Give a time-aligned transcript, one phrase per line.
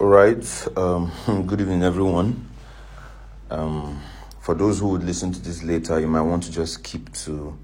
[0.00, 0.66] All right.
[0.78, 1.12] Um,
[1.46, 2.48] good evening, everyone.
[3.50, 4.00] Um,
[4.40, 7.58] for those who would listen to this later, you might want to just skip to.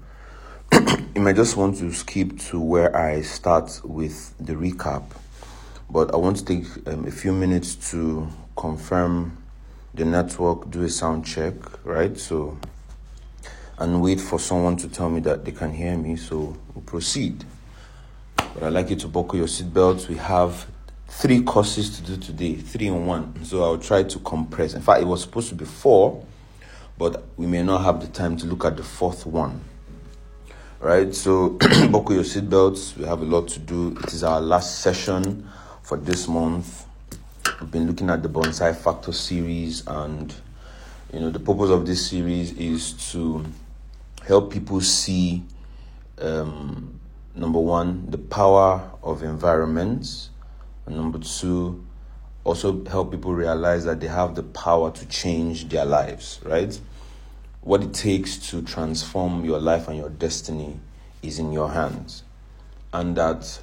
[1.15, 5.05] you might just want to skip to where I start with the recap,
[5.89, 9.35] but I want to take um, a few minutes to confirm
[9.95, 12.15] the network, do a sound check, right?
[12.19, 12.59] So,
[13.79, 16.17] and wait for someone to tell me that they can hear me.
[16.17, 17.43] So we'll proceed.
[18.35, 20.07] But I'd like you to buckle your seatbelts.
[20.07, 20.67] We have
[21.07, 23.43] three courses to do today, three in one.
[23.43, 24.73] So I'll try to compress.
[24.73, 26.25] In fact, it was supposed to be four,
[26.97, 29.61] but we may not have the time to look at the fourth one.
[30.79, 31.49] Right, so
[31.91, 32.95] buckle your seatbelts.
[32.97, 33.97] We have a lot to do.
[34.03, 35.49] It is our last session
[35.81, 36.85] for this month.
[37.59, 40.31] We've been looking at the bonsai factor series, and
[41.11, 43.43] you know the purpose of this series is to
[44.27, 45.43] help people see
[46.19, 46.99] um,
[47.33, 50.29] number one the power of environments
[50.87, 51.85] and number two,
[52.45, 56.79] also help people realize that they have the power to change their lives, right?
[57.59, 60.79] What it takes to transform your life and your destiny
[61.21, 62.23] is in your hands.
[62.93, 63.59] And that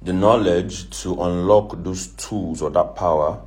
[0.00, 3.42] the knowledge to unlock those tools or that power,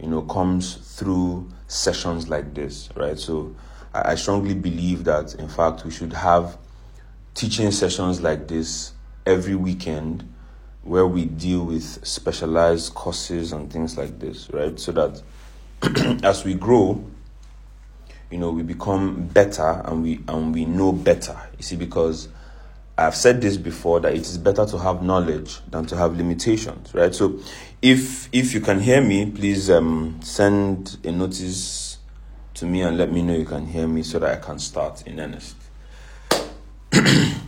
[0.00, 3.16] you know, comes through sessions like this, right?
[3.16, 3.54] So
[3.94, 6.58] I strongly believe that, in fact, we should have
[7.34, 8.92] teaching sessions like this
[9.24, 10.28] every weekend
[10.88, 14.80] where we deal with specialized courses and things like this, right?
[14.80, 15.22] So that
[16.24, 17.04] as we grow,
[18.30, 21.36] you know, we become better and we and we know better.
[21.58, 22.28] You see, because
[22.96, 26.94] I've said this before that it is better to have knowledge than to have limitations,
[26.94, 27.14] right?
[27.14, 27.38] So
[27.82, 31.98] if if you can hear me, please um, send a notice
[32.54, 35.06] to me and let me know you can hear me so that I can start
[35.06, 35.54] in earnest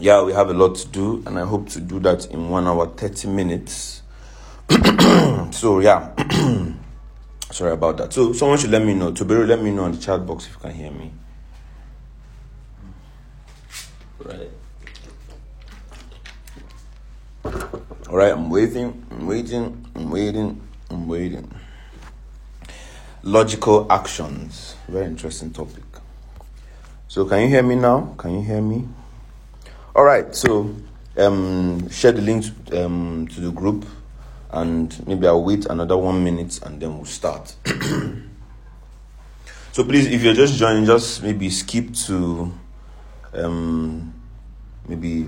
[0.00, 2.66] yeah, we have a lot to do, and I hope to do that in one
[2.66, 4.02] hour, 30 minutes.
[5.50, 6.14] so, yeah,
[7.50, 8.12] sorry about that.
[8.12, 9.12] So, someone should let me know.
[9.12, 11.12] Tobiru, let me know in the chat box if you can hear me.
[14.24, 14.50] Right.
[18.08, 21.52] All right, I'm waiting, I'm waiting, I'm waiting, I'm waiting.
[23.22, 24.76] Logical actions.
[24.88, 25.84] Very interesting topic.
[27.06, 28.14] So, can you hear me now?
[28.16, 28.88] Can you hear me?
[29.92, 30.72] All right, so
[31.16, 33.84] um, share the link um, to the group,
[34.52, 37.56] and maybe I'll wait another one minute and then we'll start.
[39.72, 42.52] so please, if you're just joining, just maybe skip to
[43.32, 44.14] um,
[44.86, 45.26] maybe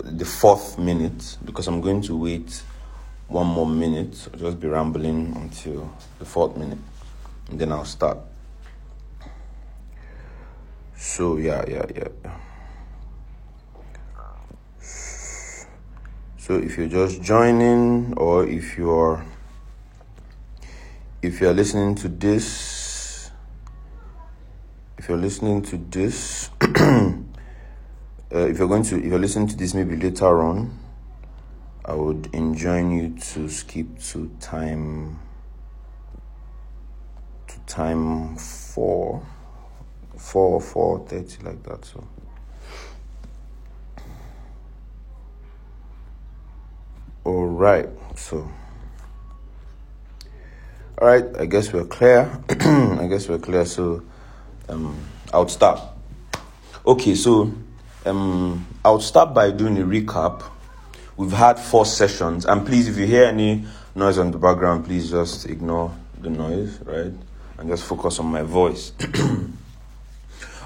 [0.00, 2.60] the fourth minute because I'm going to wait
[3.28, 4.28] one more minute.
[4.34, 6.78] I'll just be rambling until the fourth minute,
[7.50, 8.18] and then I'll start.
[10.96, 12.08] So yeah, yeah, yeah.
[16.42, 19.24] So if you're just joining or if you're
[21.22, 23.30] if you're listening to this
[24.98, 27.14] if you're listening to this uh,
[28.32, 30.76] if you're going to if you're listening to this maybe later on
[31.84, 35.20] I would enjoin you to skip to time
[37.46, 39.24] to time four
[40.18, 42.04] four four thirty like that so
[47.24, 47.88] All right.
[48.16, 48.48] So,
[50.98, 51.24] all right.
[51.38, 52.30] I guess we're clear.
[52.50, 53.64] I guess we're clear.
[53.64, 54.02] So,
[54.68, 54.98] um,
[55.32, 55.80] I'll start.
[56.84, 57.14] Okay.
[57.14, 57.52] So,
[58.04, 60.42] um, I'll start by doing a recap.
[61.16, 65.10] We've had four sessions, and please, if you hear any noise on the background, please
[65.10, 67.12] just ignore the noise, right?
[67.58, 68.92] And just focus on my voice.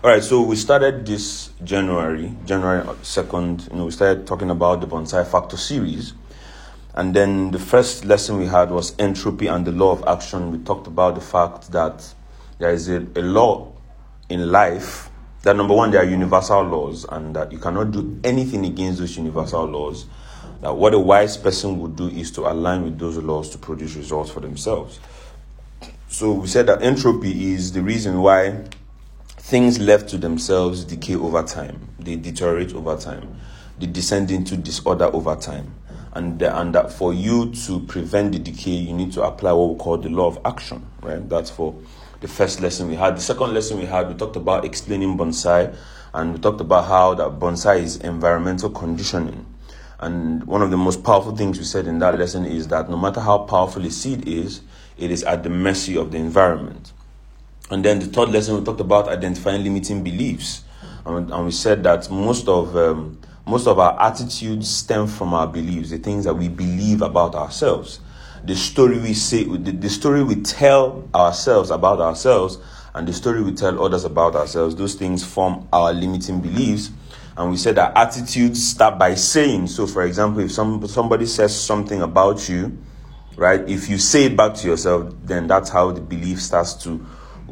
[0.05, 4.81] All right, so we started this January, January 2nd, you know, we started talking about
[4.81, 6.15] the Bonsai Factor series.
[6.97, 10.51] And then the first lesson we had was entropy and the law of action.
[10.51, 12.15] We talked about the fact that
[12.59, 13.73] there is a, a law
[14.29, 15.11] in life
[15.47, 19.17] that number one, there are universal laws, and that you cannot do anything against those
[19.17, 20.07] universal laws.
[20.61, 23.95] That what a wise person would do is to align with those laws to produce
[23.95, 24.99] results for themselves.
[26.09, 28.65] So we said that entropy is the reason why
[29.39, 33.37] things left to themselves decay over time, they deteriorate over time,
[33.79, 35.73] they descend into disorder over time
[36.17, 39.77] and and that for you to prevent the decay, you need to apply what we
[39.77, 40.85] call the law of action.
[41.03, 41.27] Right.
[41.29, 41.75] That's for
[42.21, 43.17] the first lesson we had.
[43.17, 45.77] The second lesson we had, we talked about explaining bonsai,
[46.15, 49.45] and we talked about how that bonsai is environmental conditioning.
[50.01, 52.97] And one of the most powerful things we said in that lesson is that no
[52.97, 54.63] matter how powerful a seed is,
[54.97, 56.93] it is at the mercy of the environment.
[57.71, 60.65] And then the third lesson, we talked about identifying limiting beliefs.
[61.05, 65.47] And, and we said that most of um, most of our attitudes stem from our
[65.47, 68.01] beliefs, the things that we believe about ourselves.
[68.45, 72.59] the story we say, the, the story we tell ourselves about ourselves,
[72.95, 76.91] and the story we tell others about ourselves, those things form our limiting beliefs.
[77.37, 79.67] And we said that attitudes start by saying.
[79.67, 82.79] So, for example, if some somebody says something about you,
[83.37, 83.69] right?
[83.69, 87.05] If you say it back to yourself, then that's how the belief starts to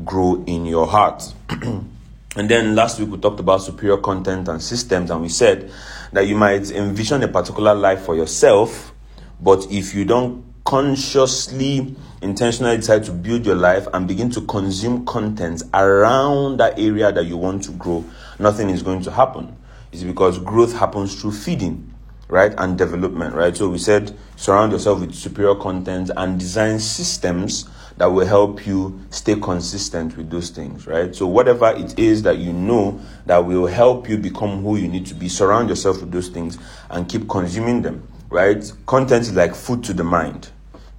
[0.05, 1.23] grow in your heart.
[2.37, 5.71] and then last week we talked about superior content and systems, and we said
[6.13, 8.93] that you might envision a particular life for yourself,
[9.41, 15.05] but if you don't consciously, intentionally decide to build your life and begin to consume
[15.07, 18.05] content around that area that you want to grow,
[18.39, 19.57] nothing is going to happen.
[19.93, 21.95] It's because growth happens through feeding
[22.29, 27.69] right and development right so we said surround yourself with superior content and design systems
[27.97, 32.39] that will help you stay consistent with those things right so whatever it is that
[32.39, 36.11] you know that will help you become who you need to be surround yourself with
[36.11, 36.59] those things
[36.91, 40.51] and keep consuming them right content is like food to the mind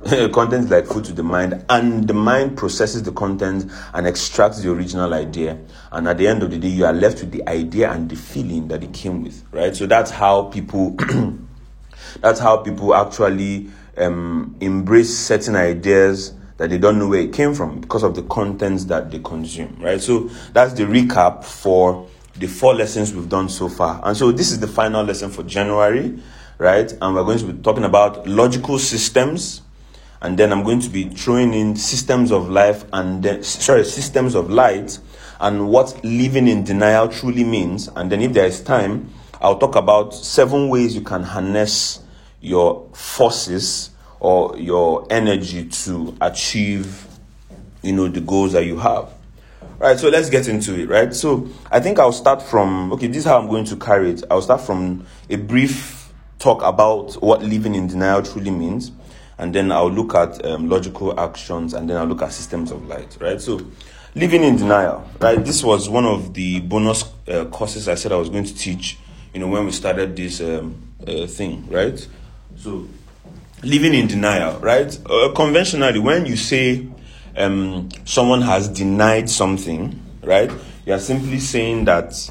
[0.33, 4.61] content is like food to the mind, and the mind processes the content and extracts
[4.61, 5.57] the original idea.
[5.91, 8.15] And at the end of the day, you are left with the idea and the
[8.15, 9.75] feeling that it came with, right?
[9.75, 10.95] So that's how people,
[12.19, 17.53] that's how people actually um, embrace certain ideas that they don't know where it came
[17.53, 20.01] from because of the contents that they consume, right?
[20.01, 24.01] So that's the recap for the four lessons we've done so far.
[24.03, 26.17] And so this is the final lesson for January,
[26.57, 26.91] right?
[27.01, 29.61] And we're going to be talking about logical systems
[30.21, 34.33] and then I'm going to be throwing in systems of life and then sorry systems
[34.33, 34.97] of light
[35.39, 39.75] and what living in denial truly means and then if there is time I'll talk
[39.75, 41.99] about seven ways you can harness
[42.41, 43.91] your forces
[44.25, 47.05] or your energy to achieve
[47.83, 49.07] you know the goals that you have
[49.77, 53.17] right so let's get into it right so i think i'll start from okay this
[53.17, 57.43] is how i'm going to carry it i'll start from a brief talk about what
[57.43, 58.91] living in denial truly means
[59.37, 62.87] and then I'll look at um, logical actions, and then I'll look at systems of
[62.87, 63.39] light, right?
[63.41, 63.59] So,
[64.13, 65.43] living in denial, right?
[65.43, 68.97] This was one of the bonus uh, courses I said I was going to teach,
[69.33, 72.07] you know, when we started this um, uh, thing, right?
[72.55, 72.87] So,
[73.65, 74.97] living in denial, right?
[75.09, 76.87] Uh, conventionally, when you say
[77.35, 80.51] um, someone has denied something, right,
[80.85, 82.29] you are simply saying that,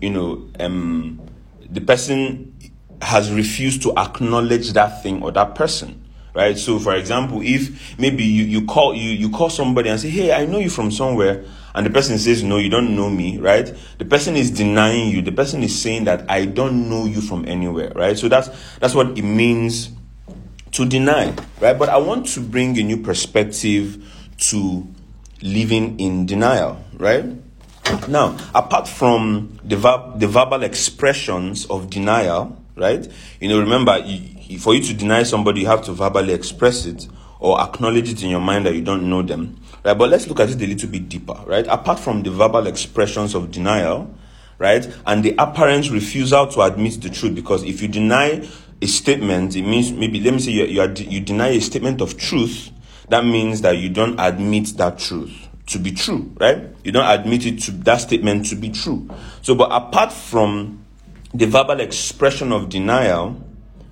[0.00, 1.20] you know, um,
[1.68, 2.54] the person
[3.02, 6.02] has refused to acknowledge that thing or that person
[6.36, 6.58] right?
[6.58, 10.32] So for example if maybe you, you call you you call somebody and say hey
[10.32, 11.44] i know you from somewhere
[11.74, 13.74] and the person says no you don't know me right?
[13.98, 15.22] The person is denying you.
[15.22, 18.18] The person is saying that i don't know you from anywhere right?
[18.18, 19.90] So that's that's what it means
[20.72, 24.02] to deny right but i want to bring a new perspective
[24.38, 24.86] to
[25.42, 27.24] living in denial right
[28.08, 29.76] now apart from the,
[30.16, 33.08] the verbal expressions of denial right
[33.40, 37.08] you know remember you, for you to deny somebody, you have to verbally express it
[37.40, 39.60] or acknowledge it in your mind that you don't know them.
[39.84, 39.96] Right?
[39.96, 41.66] But let's look at it a little bit deeper, right?
[41.66, 44.14] Apart from the verbal expressions of denial,
[44.58, 44.86] right?
[45.06, 48.48] And the apparent refusal to admit the truth, because if you deny
[48.82, 52.00] a statement, it means maybe, let me say you, you, are, you deny a statement
[52.00, 52.70] of truth,
[53.08, 56.68] that means that you don't admit that truth to be true, right?
[56.84, 59.08] You don't admit it to that statement to be true.
[59.42, 60.84] So, but apart from
[61.34, 63.40] the verbal expression of denial,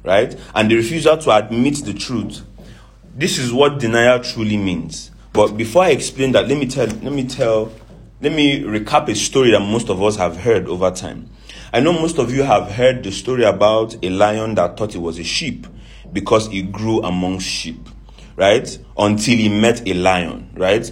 [0.05, 0.37] right?
[0.55, 2.43] And the refusal to admit the truth.
[3.15, 5.11] This is what denial truly means.
[5.33, 7.73] But before I explain that, let me tell, let me tell,
[8.21, 11.29] let me recap a story that most of us have heard over time.
[11.75, 14.99] I know most of you have heard the story about a lion that thought it
[14.99, 15.67] was a sheep
[16.13, 17.89] because it grew among sheep,
[18.37, 18.79] right?
[18.97, 20.89] Until he met a lion, right?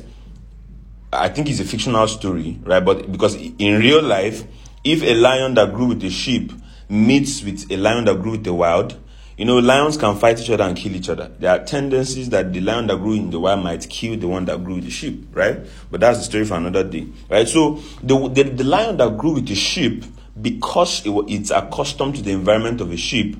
[1.12, 2.84] I think it's a fictional story, right?
[2.84, 4.42] But because in real life,
[4.82, 6.50] if a lion that grew with a sheep
[6.88, 8.98] meets with a lion that grew with the wild,
[9.36, 11.30] you know, lions can fight each other and kill each other.
[11.38, 14.46] There are tendencies that the lion that grew in the wild might kill the one
[14.46, 15.60] that grew with the sheep, right?
[15.92, 17.46] But that's the story for another day, right?
[17.46, 20.04] So the, the, the lion that grew with the sheep,
[20.40, 23.36] because it, it's accustomed to the environment of a sheep,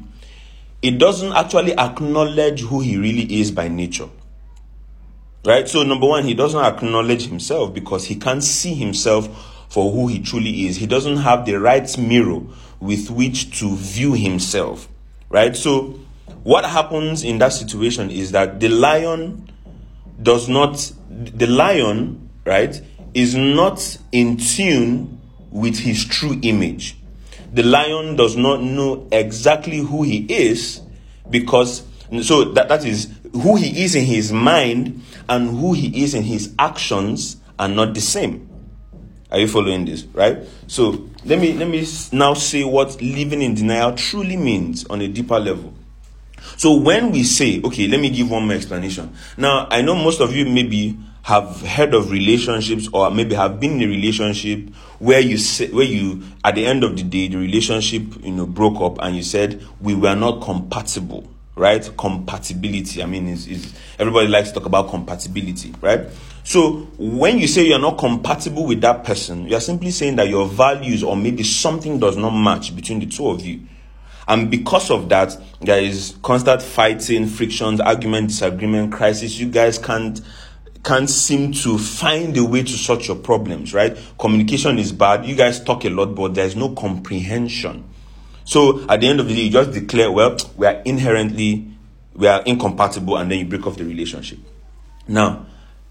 [0.83, 4.09] it doesn't actually acknowledge who he really is by nature.
[5.45, 5.69] Right?
[5.69, 9.29] So, number one, he doesn't acknowledge himself because he can't see himself
[9.69, 10.77] for who he truly is.
[10.77, 12.43] He doesn't have the right mirror
[12.81, 14.89] with which to view himself.
[15.31, 15.57] Right?
[15.57, 15.99] So,
[16.43, 19.51] what happens in that situation is that the lion
[20.21, 22.81] does not, the lion, right,
[23.15, 25.21] is not in tune
[25.53, 26.97] with his true image.
[27.53, 30.81] The lion does not know exactly who he is
[31.29, 31.85] because,
[32.23, 36.25] so that, that is who he is in his mind and who he is in
[36.25, 38.49] his actions are not the same.
[39.31, 40.05] Are you following this?
[40.05, 40.39] Right?
[40.67, 45.09] So let me let me now say what living in denial truly means on a
[45.09, 45.73] deeper level.
[46.57, 49.15] So when we say, okay, let me give one more explanation.
[49.37, 53.81] Now, I know most of you maybe have heard of relationships or maybe have been
[53.81, 57.37] in a relationship where you say, where you at the end of the day the
[57.37, 61.91] relationship you know broke up and you said we were not compatible right?
[61.97, 66.09] Compatibility i mean is is everybody likes to talk about compatibility right?
[66.45, 70.47] So when you say you're not compatible with that person you're simply saying that your
[70.49, 73.61] values or maybe something does not match between the two of you.
[74.29, 79.37] And because of that, there is constant fighting, frictions, argument, disagreement, crisis.
[79.37, 80.21] You guys can't
[80.85, 83.97] can't seem to find a way to sort your problems, right?
[84.19, 85.25] Communication is bad.
[85.25, 87.89] You guys talk a lot, but there's no comprehension.
[88.45, 91.73] So at the end of the day, you just declare, well, we are inherently
[92.15, 94.39] we are incompatible, and then you break off the relationship.
[95.09, 95.47] Now,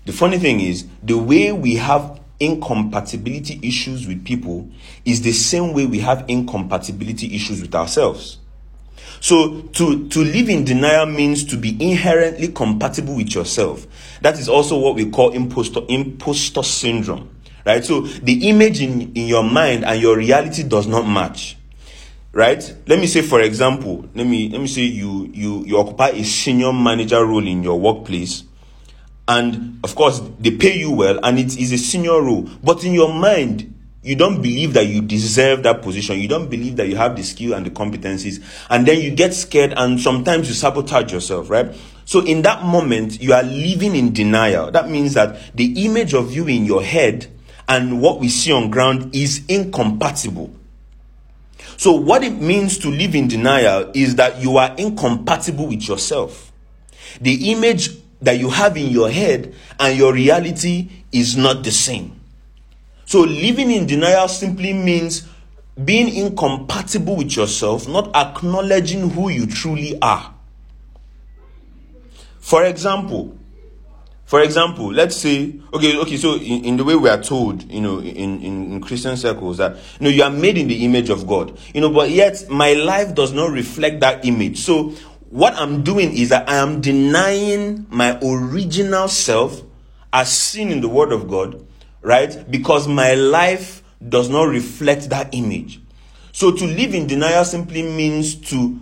[0.05, 4.69] the funny thing is, the way we have incompatibility issues with people
[5.05, 8.37] is the same way we have incompatibility issues with ourselves.
[9.19, 13.85] So to, to live in denial means to be inherently compatible with yourself.
[14.21, 17.29] That is also what we call imposter, imposter syndrome.
[17.65, 17.85] Right?
[17.85, 21.57] So the image in, in your mind and your reality does not match.
[22.33, 22.75] Right?
[22.87, 26.23] Let me say, for example, let me let me say you you you occupy a
[26.23, 28.45] senior manager role in your workplace
[29.27, 32.93] and of course they pay you well and it is a senior role but in
[32.93, 36.19] your mind you don't believe that you deserve that position.
[36.19, 38.43] You don't believe that you have the skill and the competencies.
[38.69, 41.75] And then you get scared and sometimes you sabotage yourself right?
[42.05, 44.71] So in that moment you are living in denial.
[44.71, 47.27] That means that the image of you in your head
[47.67, 50.51] and what we see on ground is incompatible.
[51.77, 56.51] So what it means to live in denial is that you are incompatible with yourself.
[57.19, 57.89] The image
[58.21, 62.20] that you have in your head and your reality is not the same.
[63.11, 65.27] So, living in denial simply means
[65.83, 70.33] being incompatible with yourself, not acknowledging who you truly are.
[72.39, 73.37] For example,
[74.23, 77.81] for example, let's say, okay, okay, so in, in, the way we are told, you
[77.81, 81.09] know, in, in, in Christian circles that, you know, you are made in the image
[81.09, 84.59] of God, you know, but yet my life does not reflect that image.
[84.59, 84.91] So
[85.31, 89.61] what I'm doing is that I am denying my original self
[90.13, 91.67] as seen in the Word of God,
[92.01, 92.49] right?
[92.49, 95.79] Because my life does not reflect that image.
[96.31, 98.79] So to live in denial simply means to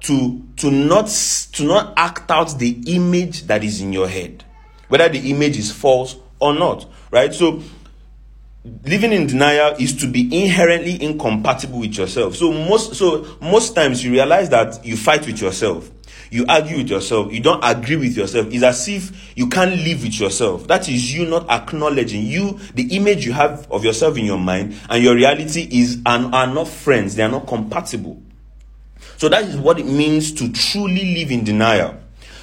[0.00, 1.08] to to not
[1.52, 4.44] to not act out the image that is in your head,
[4.88, 7.32] whether the image is false or not, right?
[7.34, 7.62] So
[8.84, 14.02] living in denial is to be inherently incompatible with yourself so most so most times
[14.02, 15.90] you realize that you fight with yourself
[16.34, 20.02] you argue with yourself you don't agree with yourself it's as if you can't live
[20.02, 24.24] with yourself that is you not acknowledging you the image you have of yourself in
[24.24, 28.20] your mind and your reality is and are not friends they are not compatible
[29.16, 31.96] so that is what it means to truly live in denial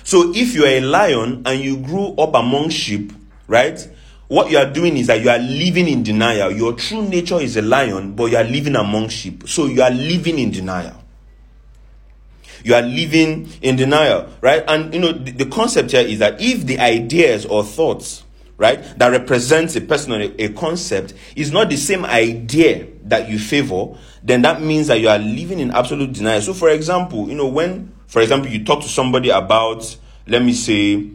[0.03, 3.11] so if you are a lion and you grew up among sheep
[3.47, 3.89] right
[4.29, 6.49] what you are doing is that you are living in denial.
[6.53, 9.43] Your true nature is a lion, but you are living among sheep.
[9.45, 11.00] So you are living in denial.
[12.63, 14.63] You are living in denial, right?
[14.67, 18.23] And you know, the, the concept here is that if the ideas or thoughts,
[18.57, 23.29] right, that represents a person or a, a concept is not the same idea that
[23.29, 26.41] you favor, then that means that you are living in absolute denial.
[26.41, 30.53] So, for example, you know, when, for example, you talk to somebody about, let me
[30.53, 31.09] say,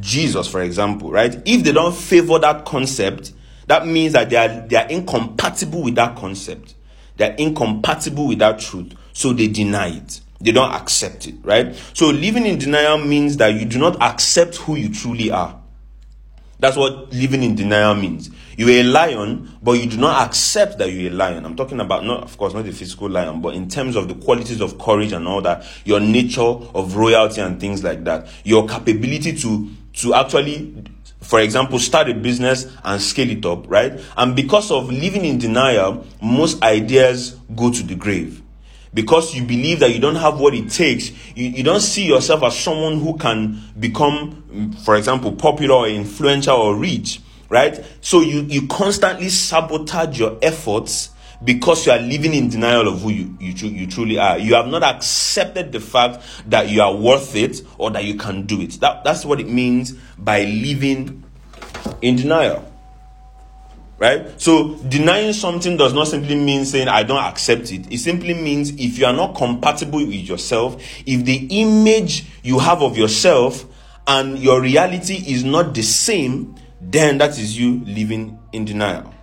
[0.00, 1.34] Jesus, for example, right?
[1.44, 3.32] If they don't favor that concept,
[3.66, 6.74] that means that they are they are incompatible with that concept.
[7.16, 8.94] They're incompatible with that truth.
[9.12, 10.20] So they deny it.
[10.42, 11.74] They don't accept it, right?
[11.94, 15.58] So living in denial means that you do not accept who you truly are.
[16.58, 18.30] That's what living in denial means.
[18.56, 21.44] You're a lion, but you do not accept that you're a lion.
[21.44, 24.14] I'm talking about not, of course, not the physical lion, but in terms of the
[24.14, 28.68] qualities of courage and all that, your nature of royalty and things like that, your
[28.68, 30.84] capability to to actually
[31.20, 34.00] for example, start a business and scale it up, right?
[34.16, 38.41] And because of living in denial, most ideas go to the grave.
[38.94, 42.42] Because you believe that you don't have what it takes, you, you don't see yourself
[42.42, 47.82] as someone who can become, for example, popular or influential or rich, right?
[48.00, 51.10] So you, you constantly sabotage your efforts
[51.44, 54.38] because you are living in denial of who you, you, you truly are.
[54.38, 58.46] You have not accepted the fact that you are worth it or that you can
[58.46, 58.72] do it.
[58.80, 61.24] That, that's what it means by living
[62.00, 62.71] in denial.
[64.02, 64.40] Right?
[64.40, 67.86] So denying something does not simply mean saying I don't accept it.
[67.88, 72.82] It simply means if you are not compatible with yourself, if the image you have
[72.82, 73.64] of yourself
[74.08, 79.14] and your reality is not the same, then that is you living in denial.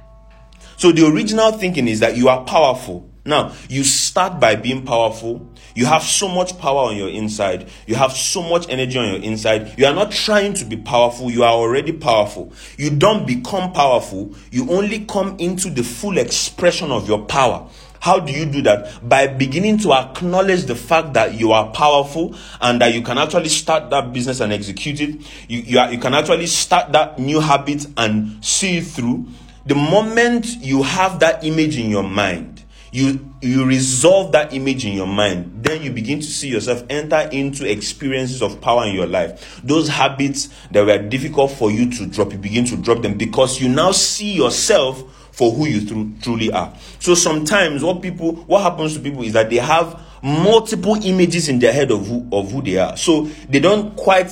[0.77, 5.49] So the original thinking is that you are powerful, Now, you start by being powerful.
[5.75, 7.69] You have so much power on your inside.
[7.88, 9.77] You have so much energy on your inside.
[9.77, 11.29] You are not trying to be powerful.
[11.29, 12.53] You are already powerful.
[12.77, 14.35] You don't become powerful.
[14.51, 17.69] You only come into the full expression of your power.
[17.99, 19.07] How do you do that?
[19.07, 23.49] By beginning to acknowledge the fact that you are powerful and that you can actually
[23.49, 25.15] start that business and execute it.
[25.49, 29.27] You, you, are, you can actually start that new habit and see it through.
[29.65, 32.58] The moment you have that image in your mind,
[32.91, 37.29] you you resolve that image in your mind then you begin to see yourself enter
[37.31, 39.62] into experiences of power in your life.
[39.63, 43.62] Those habits that were difficult for you to drop you begin to drop them because
[43.62, 46.74] you now see yourself for who you th- truly are.
[47.00, 51.60] So sometimes what people what happens to people is that they have multiple images in
[51.60, 52.98] their head of who of who they are.
[52.98, 54.31] So they don't quite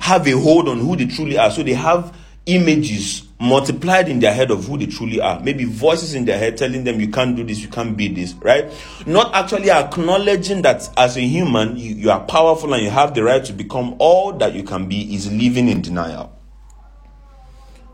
[0.00, 1.50] have a hold on who they truly are.
[1.50, 5.40] So they have images multiplied in their head of who they truly are.
[5.40, 8.32] Maybe voices in their head telling them you can't do this, you can't be this,
[8.34, 8.72] right?
[9.06, 13.22] Not actually acknowledging that as a human, you, you are powerful and you have the
[13.22, 16.32] right to become all that you can be is living in denial.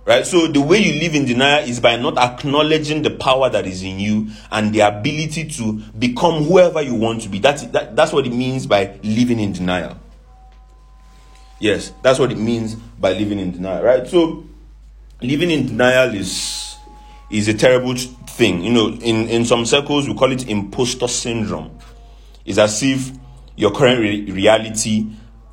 [0.05, 0.27] Right?
[0.27, 3.85] So the way you live in denial is by not acknowledging the power that is
[3.85, 7.39] in you and the ability to become whoever you want to be.
[7.39, 9.97] That's that, that's what it means by living in denial.
[11.63, 14.05] Yes, that's what it means by living in denial, right?
[14.05, 14.45] So
[15.21, 16.77] living in denial is
[17.31, 18.65] is a terrible thing.
[18.65, 21.79] You know, in, in some circles we call it imposter syndrome.
[22.45, 23.13] It's as if
[23.55, 25.07] your current re- reality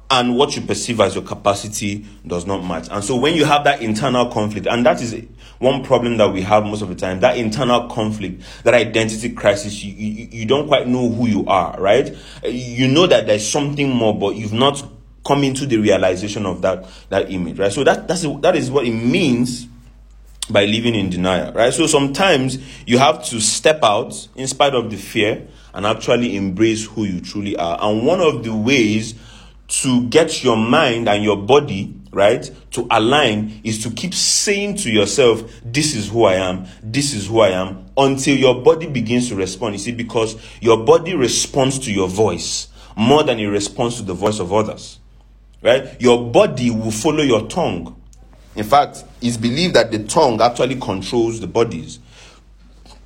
[0.10, 2.88] and what you perceive as your capacity does not match.
[2.90, 5.16] And so when you have that internal conflict, and that is
[5.60, 9.84] one problem that we have most of the time, that internal conflict, that identity crisis,
[9.84, 12.18] you, you, you don't quite know who you are, right?
[12.44, 14.84] You know that there's something more, but you've not
[15.26, 17.72] come into the realization of that that image right?
[17.72, 19.68] So that that's that is what it means
[20.50, 21.74] by living in denial right?
[21.74, 26.86] So sometimes you have to step out in spite of the fear and actually embrace
[26.86, 27.78] who you truly are.
[27.82, 29.16] And one of the ways
[29.68, 34.90] to get your mind and your body right to align is to keep saying to
[34.90, 36.66] yourself this is who i am.
[36.82, 39.76] This is who i am until your body begins to respond.
[39.76, 44.14] You see because your body responds to your voice more than it responds to the
[44.14, 44.99] voice of others
[45.62, 46.00] right?
[46.02, 47.96] Your body will follow your tongue.
[48.56, 52.00] In fact, it's believed that the tongue actually controls the bodies.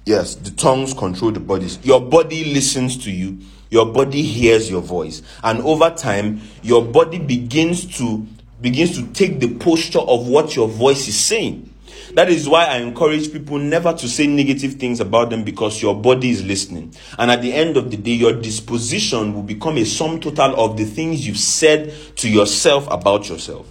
[0.05, 1.79] Yes, the tongues control the bodies.
[1.83, 3.39] Your body listens to you.
[3.69, 5.21] Your body hears your voice.
[5.43, 8.27] And over time, your body begins to
[8.61, 11.72] begins to take the posture of what your voice is saying.
[12.13, 15.95] That is why I encourage people never to say negative things about them because your
[15.95, 16.93] body is listening.
[17.17, 20.77] And at the end of the day, your disposition will become a sum total of
[20.77, 23.67] the things you've said to yourself about yourself.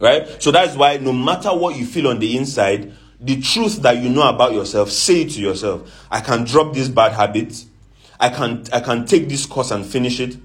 [0.00, 0.42] Right?
[0.42, 4.08] So that's why no matter what you feel on the inside, the truth that you
[4.08, 6.06] know about yourself, say it to yourself.
[6.10, 7.64] I can drop this bad habit.
[8.18, 10.36] I can I can take this course and finish it.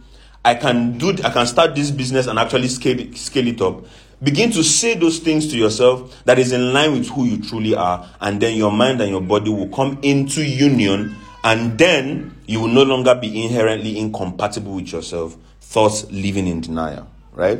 [0.43, 3.85] I can do I can start this business and actually scale scale it up.
[4.23, 7.73] Begin to say those things to yourself that is in line with who you truly
[7.75, 12.59] are, and then your mind and your body will come into union, and then you
[12.61, 15.35] will no longer be inherently incompatible with yourself,
[15.73, 17.59] thus living in denial, right?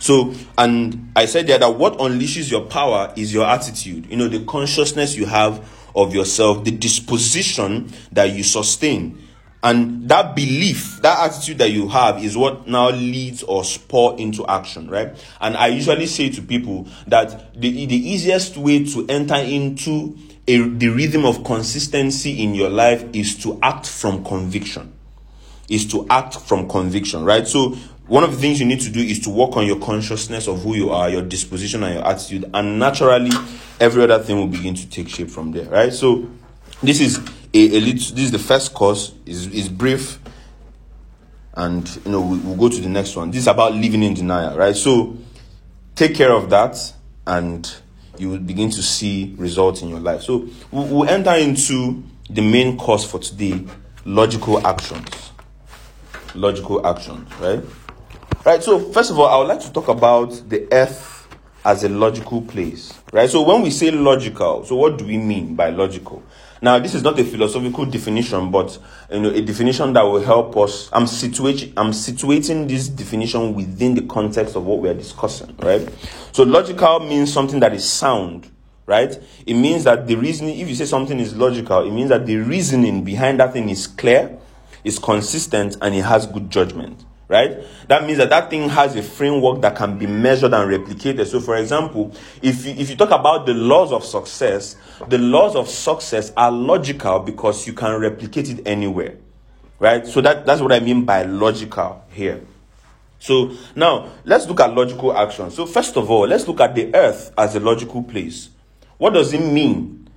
[0.00, 4.28] So, and I said there that what unleashes your power is your attitude, you know,
[4.28, 9.27] the consciousness you have of yourself, the disposition that you sustain
[9.62, 14.46] and that belief, that attitude that you have is what now leads or spur into
[14.46, 15.16] action, right?
[15.40, 20.16] And I usually say to people that the, the easiest way to enter into
[20.46, 24.94] a, the rhythm of consistency in your life is to act from conviction.
[25.68, 27.46] Is to act from conviction, right?
[27.46, 30.46] So one of the things you need to do is to work on your consciousness
[30.46, 33.30] of who you are, your disposition and your attitude, and naturally
[33.80, 35.92] every other thing will begin to take shape from there, right?
[35.92, 36.30] So
[36.82, 37.20] this is
[37.54, 40.18] a, a little, this is the first course is is brief
[41.54, 43.30] and you know we, we'll go to the next one.
[43.30, 44.76] This is about living in denial right?
[44.76, 45.16] So
[45.94, 46.92] take care of that
[47.26, 47.70] and
[48.18, 50.22] you will begin to see results in your life.
[50.22, 53.64] So we'll, we'll enter into the main course for today
[54.04, 55.32] logical actions.
[56.34, 57.62] Logical actions right?
[58.44, 61.28] Right so first of all i would like to talk about the earth
[61.64, 63.28] as a logical place right?
[63.28, 66.22] So when we say logical so what do we mean by logical
[66.60, 68.78] now, this is not a philosophical definition, but
[69.10, 70.88] you know, a definition that will help us.
[70.92, 75.88] I'm situating, I'm situating this definition within the context of what we are discussing, right?
[76.32, 78.50] So, logical means something that is sound,
[78.86, 79.16] right?
[79.46, 82.36] It means that the reasoning, if you say something is logical, it means that the
[82.36, 84.36] reasoning behind that thing is clear,
[84.82, 87.58] is consistent, and it has good judgment, right?
[87.88, 91.26] That means that that thing has a framework that can be measured and replicated.
[91.26, 94.76] So, for example, if you, if you talk about the laws of success,
[95.08, 99.16] the laws of success are logical because you can replicate it anywhere,
[99.78, 100.06] right?
[100.06, 102.40] So that, that's what I mean by logical here.
[103.20, 105.50] So now let's look at logical action.
[105.50, 108.48] So first of all, let's look at the earth as a logical place.
[108.96, 110.08] What does it mean?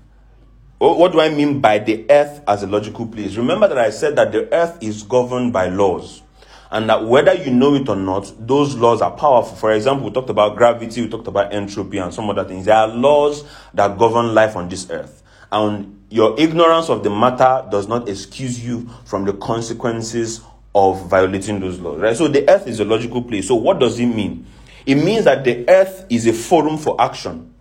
[0.78, 3.36] What do I mean by the earth as a logical place?
[3.36, 6.24] Remember that I said that the earth is governed by laws
[6.72, 9.58] and that whether you know it or not, those laws are powerful.
[9.58, 12.66] For example, we talked about gravity, we talked about entropy, and some other things.
[12.66, 15.22] There are laws that govern life on this earth.
[15.52, 20.42] And your ignorance of the matter does not excuse you from the consequences
[20.74, 22.00] of violating those laws.
[22.00, 22.16] Right?
[22.16, 23.50] So the earth is a logical place.
[23.50, 24.46] So what does it mean?
[24.86, 27.54] It means that the earth is a forum for action.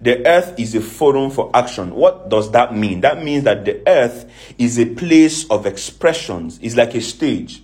[0.00, 1.94] The earth is a forum for action.
[1.94, 3.02] What does that mean?
[3.02, 6.58] That means that the earth is a place of expressions.
[6.62, 7.62] It's like a stage.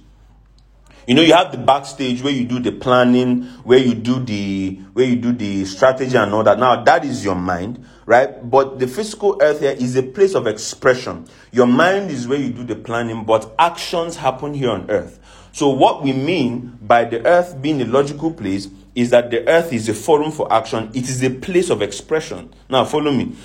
[1.06, 4.76] You know, you have the backstage where you do the planning, where you do the
[4.94, 6.58] where you do the strategy and all that.
[6.58, 8.50] Now that is your mind, right?
[8.50, 11.26] But the physical earth here is a place of expression.
[11.52, 15.20] Your mind is where you do the planning, but actions happen here on earth.
[15.52, 19.72] So what we mean by the earth being a logical place is that the earth
[19.74, 20.90] is a forum for action.
[20.94, 22.52] It is a place of expression.
[22.70, 23.36] Now follow me.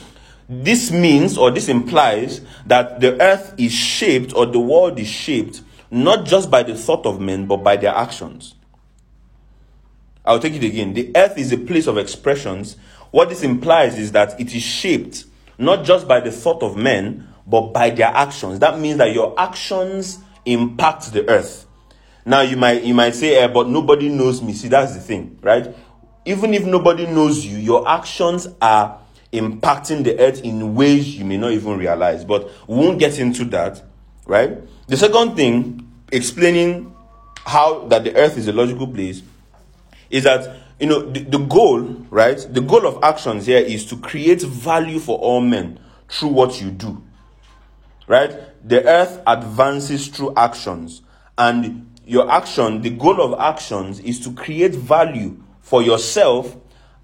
[0.47, 5.61] This means or this implies that the earth is shaped or the world is shaped
[5.91, 8.55] not just by the thought of men, but by their actions.
[10.25, 10.93] I'll take it again.
[10.93, 12.77] The earth is a place of expressions.
[13.11, 15.25] What this implies is that it is shaped
[15.57, 18.59] not just by the thought of men, but by their actions.
[18.59, 21.65] That means that your actions impact the earth.
[22.25, 24.53] Now you might you might say, eh, but nobody knows me.
[24.53, 25.75] See, that's the thing, right?
[26.25, 28.99] Even if nobody knows you, your actions are
[29.33, 32.23] impacting the earth in ways you may not even realize.
[32.23, 33.81] But we won't get into that,
[34.29, 34.61] right?
[34.87, 36.95] The second thing, explaining
[37.45, 39.23] how that the earth is a logical place,
[40.09, 42.37] is that you know the, the goal, right?
[42.37, 46.71] The goal of actions here is to create value for all men through what you
[46.71, 47.03] do.
[48.07, 48.31] Right?
[48.67, 51.01] The earth advances through actions,
[51.37, 56.55] and your action, the goal of actions is to create value for yourself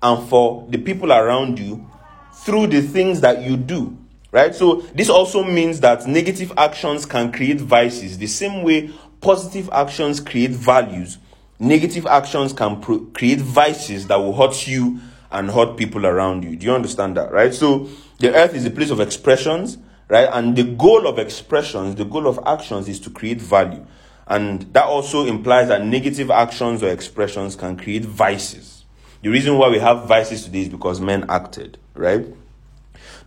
[0.02, 1.90] and for the people around you
[2.34, 3.98] through the things that you do.
[4.36, 4.54] Right?
[4.54, 8.18] So this also means that negative actions can create vices.
[8.18, 11.20] The same way positive actions create values,
[11.58, 15.00] negative actions can pro- create vices that will hurt you
[15.32, 16.58] and hurt people around you.
[16.58, 17.32] Do you understand that?
[17.32, 17.54] Right?
[17.54, 17.88] So
[18.20, 19.78] the earth is a place of expressions,
[20.10, 20.28] right?
[20.30, 23.88] And the goal of expressions, the goal of actions is to create value.
[24.28, 28.84] And that also implies that negative actions or expressions can create vices.
[29.22, 32.26] The reason why we have vices today is because men acted, right?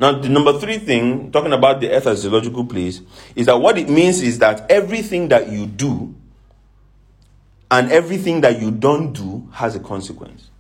[0.01, 3.01] Now, the number three thing, talking about the earth as a logical place,
[3.35, 6.15] is that what it means is that everything that you do
[7.71, 10.51] and everything that you don't do has a consequence.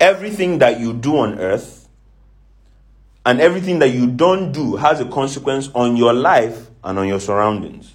[0.00, 1.88] Everything that you do on earth
[3.26, 7.20] and everything that you don't do has a consequence on your life and on your
[7.20, 7.94] surroundings.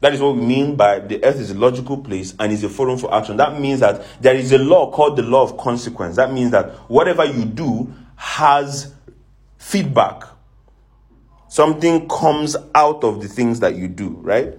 [0.00, 2.68] That is what we mean by the earth is a logical place and is a
[2.68, 3.36] forum for action.
[3.38, 6.16] That means that there is a law called the law of consequence.
[6.16, 8.94] That means that whatever you do has
[9.58, 10.24] feedback.
[11.48, 14.54] Something comes out of the things that you do, right?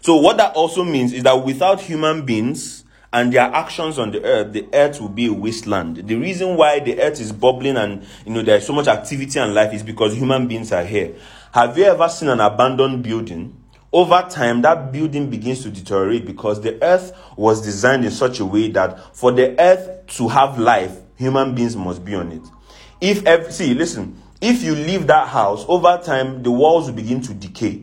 [0.00, 4.22] So, what that also means is that without human beings and their actions on the
[4.24, 5.96] earth, the earth will be a wasteland.
[5.96, 9.54] The reason why the earth is bubbling and you know there's so much activity and
[9.54, 11.14] life is because human beings are here.
[11.52, 13.56] Have you ever seen an abandoned building?
[13.92, 18.44] Over time, that building begins to deteriorate because the earth was designed in such a
[18.44, 22.42] way that for the earth to have life, human beings must be on it.
[23.04, 27.20] If every, see, listen, if you leave that house over time, the walls will begin
[27.20, 27.82] to decay,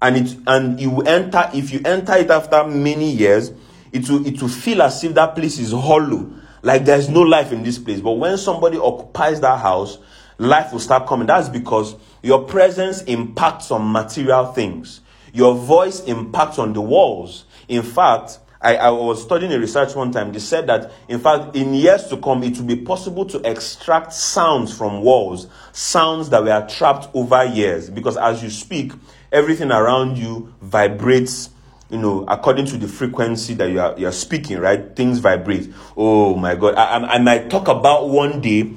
[0.00, 1.50] and it and you enter.
[1.52, 3.50] If you enter it after many years,
[3.90, 7.50] it will it will feel as if that place is hollow, like there's no life
[7.50, 8.00] in this place.
[8.00, 9.98] But when somebody occupies that house,
[10.38, 11.26] life will start coming.
[11.26, 15.00] That's because your presence impacts on material things.
[15.32, 17.46] Your voice impacts on the walls.
[17.66, 20.32] In fact, I, I was studying a research one time.
[20.32, 24.12] They said that, in fact, in years to come, it will be possible to extract
[24.12, 27.90] sounds from walls, sounds that were trapped over years.
[27.90, 28.92] Because as you speak,
[29.32, 31.50] everything around you vibrates,
[31.90, 34.94] you know, according to the frequency that you are, you are speaking, right?
[34.94, 35.72] Things vibrate.
[35.96, 36.76] Oh my God.
[36.76, 38.72] I, I, I might talk about one day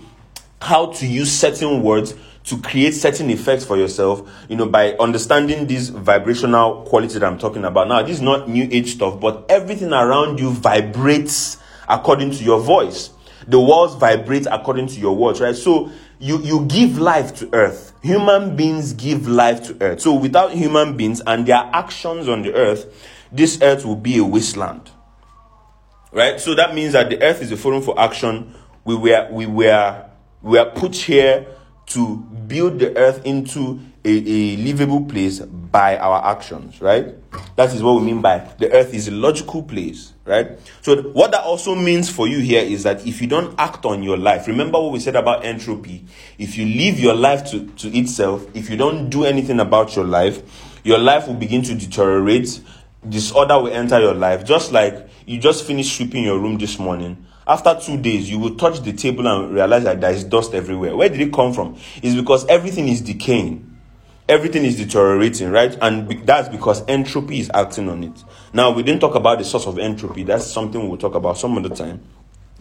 [0.61, 2.15] how to use certain words
[2.45, 7.39] to create certain effects for yourself, you know, by understanding this vibrational quality that I'm
[7.39, 7.87] talking about.
[7.87, 11.57] Now, this is not new age stuff, but everything around you vibrates
[11.89, 13.09] according to your voice.
[13.47, 15.55] The walls vibrate according to your words, right?
[15.55, 17.93] So you, you give life to earth.
[18.03, 20.01] Human beings give life to earth.
[20.01, 24.23] So without human beings and their actions on the earth, this earth will be a
[24.23, 24.91] wasteland.
[26.11, 26.39] Right?
[26.39, 28.55] So that means that the earth is a forum for action.
[28.85, 30.05] We were we were
[30.41, 31.47] we are put here
[31.87, 37.15] to build the earth into a, a livable place by our actions, right?
[37.55, 40.51] That is what we mean by the earth is a logical place, right?
[40.81, 44.03] So, what that also means for you here is that if you don't act on
[44.03, 46.05] your life, remember what we said about entropy.
[46.37, 50.05] If you leave your life to, to itself, if you don't do anything about your
[50.05, 50.41] life,
[50.83, 52.61] your life will begin to deteriorate.
[53.07, 57.25] Disorder will enter your life, just like you just finished sweeping your room this morning
[57.47, 60.95] after two days, you will touch the table and realize that there is dust everywhere.
[60.95, 61.77] Where did it come from?
[62.01, 63.71] It's because everything is decaying.
[64.27, 65.77] Everything is deteriorating, right?
[65.81, 68.23] And that's because entropy is acting on it.
[68.53, 70.23] Now, we didn't talk about the source of entropy.
[70.23, 72.01] That's something we'll talk about some other time,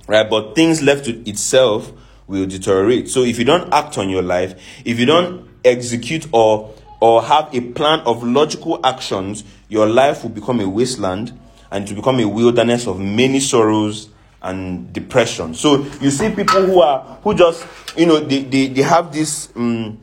[0.07, 0.29] right?
[0.29, 1.91] But things left to itself
[2.27, 3.09] will deteriorate.
[3.09, 7.55] So if you don't act on your life, if you don't execute or or have
[7.55, 11.39] a plan of logical actions, your life will become a wasteland
[11.71, 14.09] and to become a wilderness of many sorrows
[14.45, 15.55] and depression.
[15.55, 19.49] So you see people who are who just you know they they, they have this
[19.57, 19.99] um,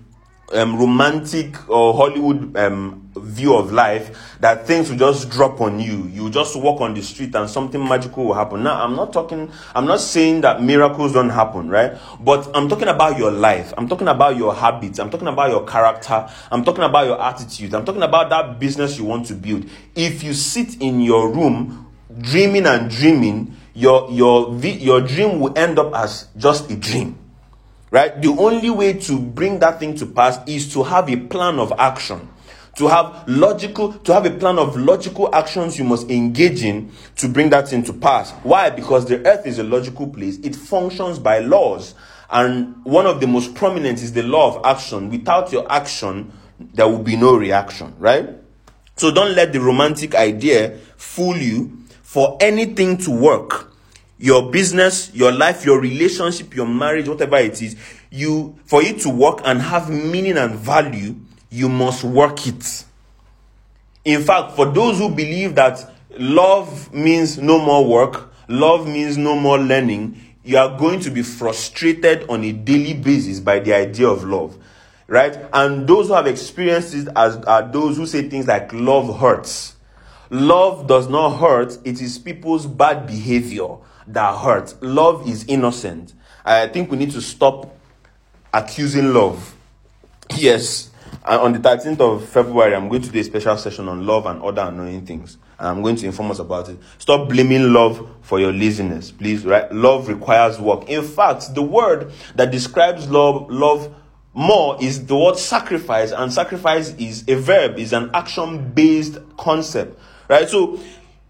[0.54, 6.08] um, romantic or Hollywood um, view of life that things will just drop on you.
[6.08, 8.64] You just walk on the street and something magical will happen.
[8.64, 11.94] Now, I'm not talking, I'm not saying that miracles don't happen, right?
[12.20, 13.74] But I'm talking about your life.
[13.78, 15.00] I'm talking about your habits.
[15.00, 16.30] I'm talking about your character.
[16.52, 17.74] I'm talking about your attitude.
[17.74, 19.70] I'm talking about that business you want to build.
[19.96, 21.88] If you sit in your room
[22.20, 27.18] dreaming and dreaming, your your your dream will end up as just a dream
[27.92, 28.22] right?
[28.22, 31.72] The only way to bring that thing to pass is to have a plan of
[31.78, 32.30] action.
[32.78, 37.28] To have logical to have a plan of logical actions you must engage in to
[37.28, 38.32] bring that thing to pass.
[38.44, 38.70] Why?
[38.70, 40.38] Because the earth is a logical place.
[40.38, 41.94] It functions by laws.
[42.30, 45.10] And one of the most prominent is the law of action.
[45.10, 46.32] Without your action
[46.74, 48.30] there will be no reaction right?
[48.96, 51.81] So don't let the romantic idea fool you
[52.12, 53.72] for anything to work,
[54.18, 57.78] your business, your life, your relationship, your marriage, whatever it is,
[58.10, 61.16] you for it to work and have meaning and value,
[61.50, 62.84] you must work it.
[64.04, 69.38] In fact, for those who believe that love means no more work, love means no
[69.38, 74.10] more learning, you are going to be frustrated on a daily basis by the idea
[74.10, 74.58] of love.
[75.08, 75.38] Right?
[75.54, 79.78] And those who have experienced it as are those who say things like love hurts.
[80.32, 83.76] Love does not hurt, it is people's bad behavior
[84.08, 84.76] that hurts.
[84.82, 86.14] Love is innocent.
[86.46, 87.78] I think we need to stop
[88.54, 89.56] accusing love.
[90.36, 90.90] Yes,
[91.26, 94.42] on the 13th of February, I'm going to do a special session on love and
[94.42, 95.38] other annoying things.
[95.60, 96.80] And I'm going to inform us about it.
[96.98, 99.46] Stop blaming love for your laziness, please.
[99.46, 99.72] Right?
[99.72, 100.90] Love requires work.
[100.90, 103.94] In fact, the word that describes love, love
[104.34, 110.00] more is the word sacrifice, and sacrifice is a verb, is an action based concept.
[110.32, 110.48] Right?
[110.48, 110.80] So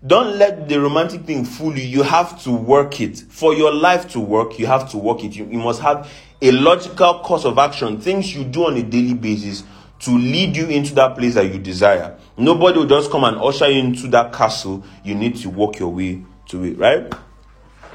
[0.06, 1.84] don't let the romantic thing fool you.
[1.84, 3.18] You have to work it.
[3.18, 5.36] For your life to work, you have to work it.
[5.36, 6.08] You, you must have
[6.40, 9.64] a logical course of action, things you do on a daily basis
[10.02, 12.16] to lead you into that place that you desire.
[12.38, 14.84] Nobody will just come and usher you into that castle.
[15.04, 17.12] You need to work your way to it, right?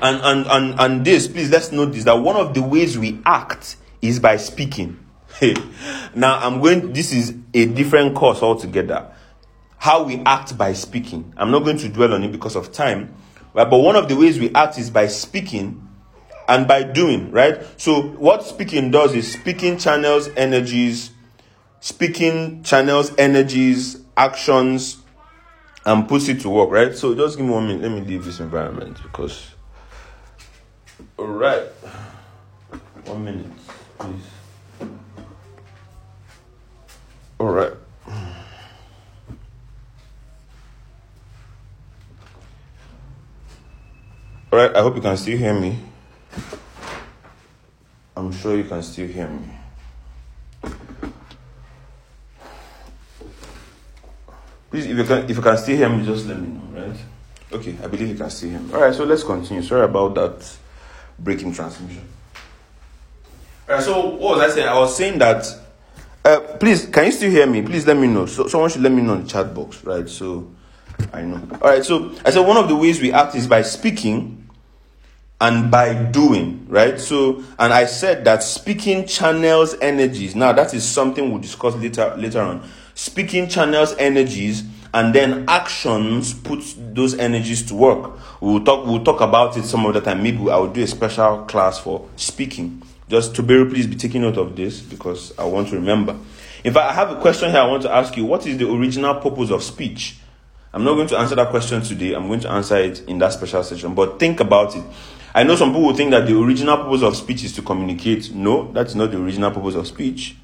[0.02, 3.20] And and and and this, please let's note this that one of the ways we
[3.24, 4.98] act is by speaking.
[6.16, 9.12] now I'm going this is a different course altogether
[9.78, 11.32] how we act by speaking.
[11.36, 13.14] I'm not going to dwell on it because of time,
[13.54, 13.68] right?
[13.68, 15.86] But one of the ways we act is by speaking
[16.48, 17.64] and by doing, right?
[17.76, 21.10] So what speaking does is speaking channels energies,
[21.80, 24.98] speaking channels energies, actions,
[25.84, 26.94] and puts it to work, right?
[26.94, 27.82] So just give me one minute.
[27.82, 29.52] Let me leave this environment because.
[31.18, 31.66] All right,
[33.04, 33.46] one minute,
[33.98, 34.88] please.
[37.38, 37.72] All right.
[44.52, 45.76] All right, I hope you can still hear me.
[48.16, 49.48] I'm sure you can still hear me.
[54.70, 56.96] Please, if you can, if you can still hear me, just let me know, right?
[57.52, 58.72] Okay, I believe you can still hear me.
[58.72, 59.62] All right, so let's continue.
[59.62, 60.56] Sorry about that
[61.18, 62.06] breaking transmission.
[63.68, 64.68] All right, so what was I saying?
[64.68, 65.44] I was saying that.
[66.24, 67.62] Uh, please, can you still hear me?
[67.62, 68.26] Please let me know.
[68.26, 70.08] So someone should let me know in the chat box, right?
[70.08, 70.50] So
[71.12, 71.40] I know.
[71.62, 74.48] All right, so I said one of the ways we act is by speaking
[75.40, 76.98] and by doing, right?
[76.98, 80.34] So, and I said that speaking channels energies.
[80.34, 82.68] Now, that is something we'll discuss later later on.
[82.94, 88.18] Speaking channels energies, and then actions put those energies to work.
[88.40, 88.86] We'll talk.
[88.86, 90.22] We'll talk about it some other time.
[90.22, 92.82] Maybe I will do a special class for speaking.
[93.08, 96.16] Just to be please be taking note of this because I want to remember.
[96.64, 97.60] In fact, I have a question here.
[97.60, 100.16] I want to ask you: What is the original purpose of speech?
[100.76, 102.12] I'm not going to answer that question today.
[102.12, 103.94] I'm going to answer it in that special session.
[103.94, 104.84] But think about it.
[105.34, 108.34] I know some people think that the original purpose of speech is to communicate.
[108.34, 110.36] No, that's not the original purpose of speech.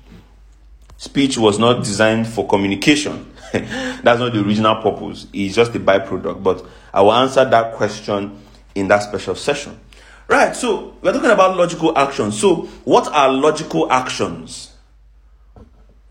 [0.96, 3.30] Speech was not designed for communication.
[3.52, 5.26] that's not the original purpose.
[5.34, 6.42] It's just a byproduct.
[6.42, 6.64] But
[6.94, 8.40] I will answer that question
[8.74, 9.78] in that special session.
[10.28, 12.40] Right, so we're talking about logical actions.
[12.40, 14.71] So, what are logical actions?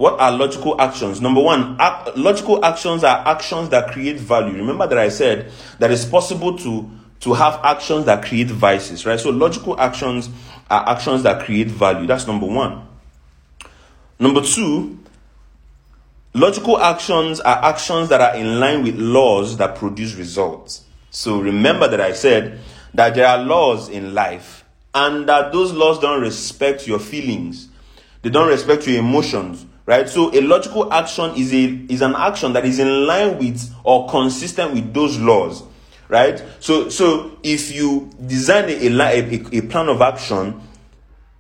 [0.02, 1.22] What are logical actions?
[1.22, 4.56] Number one, ac- logical actions are actions that create value.
[4.56, 9.20] Remember that I said that it's possible to, to have actions that create vices, right?
[9.20, 10.28] So logical actions
[10.72, 12.08] are actions that create value.
[12.08, 12.88] That's number one.
[14.18, 14.98] Number two,
[16.34, 20.84] logical actions are actions that are in line with laws that produce results.
[21.12, 22.60] So remember that I said
[22.96, 27.68] that there are laws in life and that those laws don't respect your feelings.
[28.24, 30.08] They don't respect your emotions right?
[30.08, 34.08] So a logical action is a is an action that is in line with or
[34.10, 35.64] consistent with those laws.
[36.08, 36.42] Right?
[36.62, 40.62] So so if you design a, a, a plan of action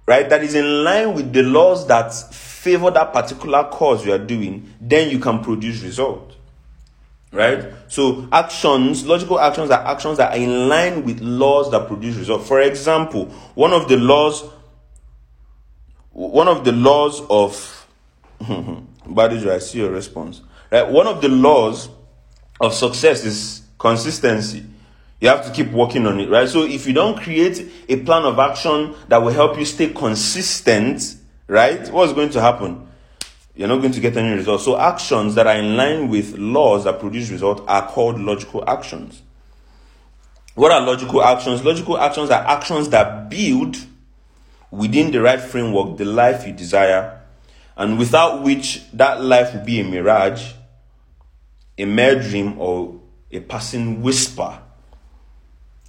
[0.05, 4.19] right that is in line with the laws that favor that particular cause you are
[4.19, 6.35] doing then you can produce result.
[7.31, 7.73] Right?
[7.87, 12.43] So actions logical actions are actions that are in line with laws that produce result.
[12.43, 14.43] For example one of the laws
[16.11, 17.80] one of the laws of
[18.41, 19.13] Mm-hmm.
[19.13, 20.41] Badijo, I see your response.
[20.71, 20.87] Right?
[20.87, 21.89] One of the laws
[22.59, 24.65] of success is consistency.
[25.19, 26.49] You have to keep working on it, right?
[26.49, 31.15] So if you don't create a plan of action that will help you stay consistent,
[31.47, 31.87] right?
[31.91, 32.87] What's going to happen?
[33.55, 34.65] You're not going to get any results.
[34.65, 39.21] So actions that are in line with laws that produce results are called logical actions.
[40.55, 41.63] What are logical actions?
[41.63, 43.77] Logical actions are actions that build
[44.71, 47.20] within the right framework the life you desire
[47.77, 50.53] and without which that life will be a mirage,
[51.77, 52.99] a mere dream, or
[53.31, 54.59] a passing whisper.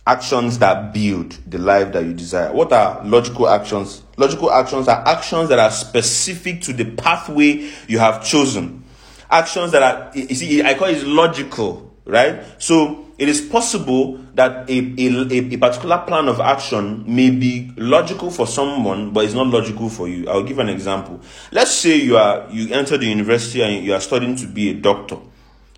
[0.05, 2.53] Actions that build the life that you desire.
[2.53, 4.03] What are logical actions?
[4.17, 8.85] Logical actions are actions that are specific to the pathway you have chosen.
[9.31, 12.43] Actions that are, you see, I call it logical, right?
[12.59, 18.33] So it is possible that a, a, a, particular plan of action may be logical
[18.33, 20.29] for someone, but it's not logical for you.
[20.29, 21.21] I'll give an example.
[21.53, 24.75] Let's say you are you enter the university and you are studying to be a
[24.75, 25.19] doctor.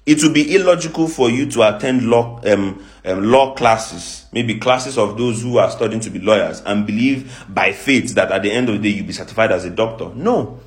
[0.07, 4.97] It will be illogical for you to attend law um, um, law classes, maybe classes
[4.97, 8.51] of those who are studying to be lawyers, and believe by faith that at the
[8.53, 10.09] end of the day you'll be certified as a doctor.
[10.15, 10.61] No,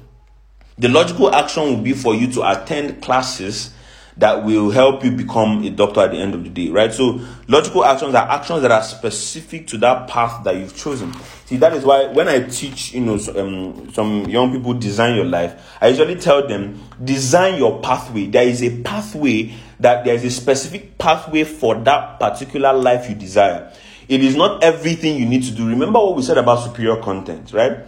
[0.78, 3.74] the logical action will be for you to attend classes
[4.17, 6.91] that will help you become a doctor at the end of the day, right?
[6.91, 11.13] So, logical actions are actions that are specific to that path that you've chosen.
[11.45, 15.25] See, that is why when I teach, you know, um, some young people design your
[15.25, 18.25] life, I usually tell them design your pathway.
[18.25, 23.15] There is a pathway that there is a specific pathway for that particular life you
[23.15, 23.71] desire.
[24.10, 25.67] It is not everything you need to do.
[25.67, 27.80] Remember what we said about superior content, right?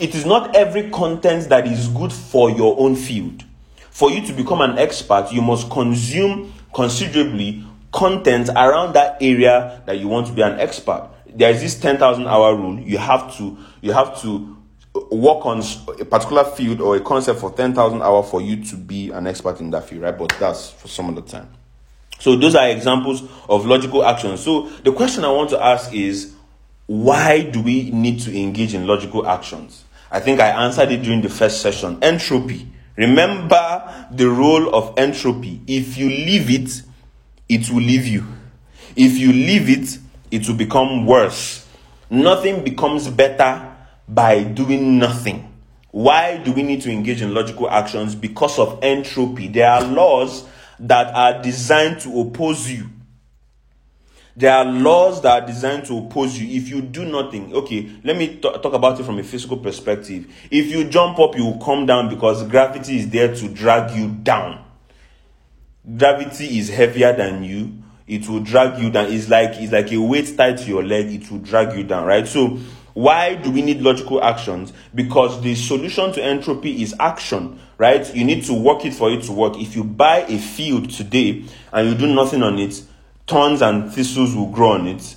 [0.00, 3.44] It is not every content that is good for your own field
[3.94, 10.00] for you to become an expert, you must consume considerably content around that area that
[10.00, 11.08] you want to be an expert.
[11.28, 12.80] There is this 10,000 hour rule.
[12.80, 14.56] You have to, you have to
[15.12, 15.62] work on
[16.00, 19.60] a particular field or a concept for 10,000 hours for you to be an expert
[19.60, 20.18] in that field, right?
[20.18, 21.48] But that's for some other time.
[22.18, 24.40] So those are examples of logical actions.
[24.40, 26.34] So the question I want to ask is,
[26.86, 29.84] why do we need to engage in logical actions?
[30.10, 32.02] I think I answered it during the first session.
[32.02, 32.70] Entropy.
[32.96, 35.60] Remember the role of entropy.
[35.66, 36.82] If you leave it,
[37.48, 38.24] it will leave you.
[38.96, 39.98] If you leave it,
[40.30, 41.66] it will become worse.
[42.10, 43.72] Nothing becomes better
[44.08, 45.50] by doing nothing.
[45.90, 48.14] Why do we need to engage in logical actions?
[48.14, 49.48] Because of entropy.
[49.48, 50.44] There are laws
[50.80, 52.90] that are designed to oppose you.
[54.36, 56.56] There are laws that are designed to oppose you.
[56.56, 60.26] If you do nothing, okay, let me t- talk about it from a physical perspective.
[60.50, 64.08] If you jump up, you will come down because gravity is there to drag you
[64.08, 64.64] down.
[65.96, 67.74] Gravity is heavier than you.
[68.08, 69.12] It will drag you down.
[69.12, 71.12] It's like it's like a weight tied to your leg.
[71.12, 72.26] It will drag you down, right?
[72.26, 72.58] So
[72.94, 74.72] why do we need logical actions?
[74.94, 78.12] Because the solution to entropy is action, right?
[78.14, 79.56] You need to work it for it to work.
[79.58, 82.82] If you buy a field today and you do nothing on it,
[83.26, 85.16] thorns and thistles will grow on it.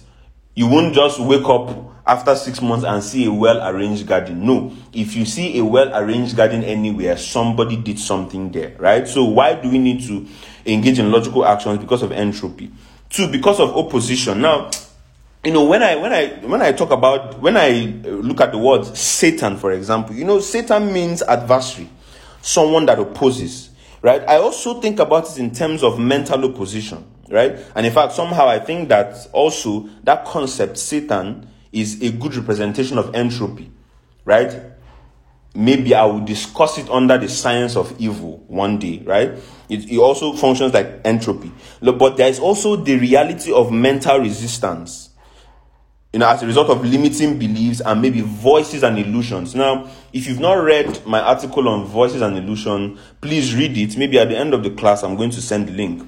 [0.56, 4.46] You won't just wake up after six months and see a well arranged garden.
[4.46, 9.08] No, if you see a well arranged garden anywhere, somebody did something there, right?
[9.08, 10.26] So, why do we need to
[10.66, 11.80] engage in logical actions?
[11.80, 12.72] Because of entropy.
[13.10, 14.42] Two, because of opposition.
[14.42, 14.72] Now,
[15.46, 18.52] you know when i when i when i talk about when i uh, look at
[18.52, 21.88] the word satan for example you know satan means adversary
[22.42, 23.70] someone that opposes
[24.02, 24.22] right?
[24.28, 27.58] I also think about it in terms of mental opposition, right?
[27.76, 32.98] And in fact, somehow I think that also that concept, Satan, is a good representation
[32.98, 33.72] of entropy,
[34.26, 34.62] right?
[35.54, 39.32] Maybe I will discuss it under the science of evil one day, right?
[39.70, 41.52] It, it also functions like entropy.
[41.82, 45.10] But there is also the reality of mental resistance,
[46.14, 49.56] you know, as a result of limiting beliefs and maybe voices and illusions.
[49.56, 53.98] Now, if you've not read my article on voices and illusion, please read it.
[53.98, 56.08] Maybe at the end of the class, I'm going to send the link.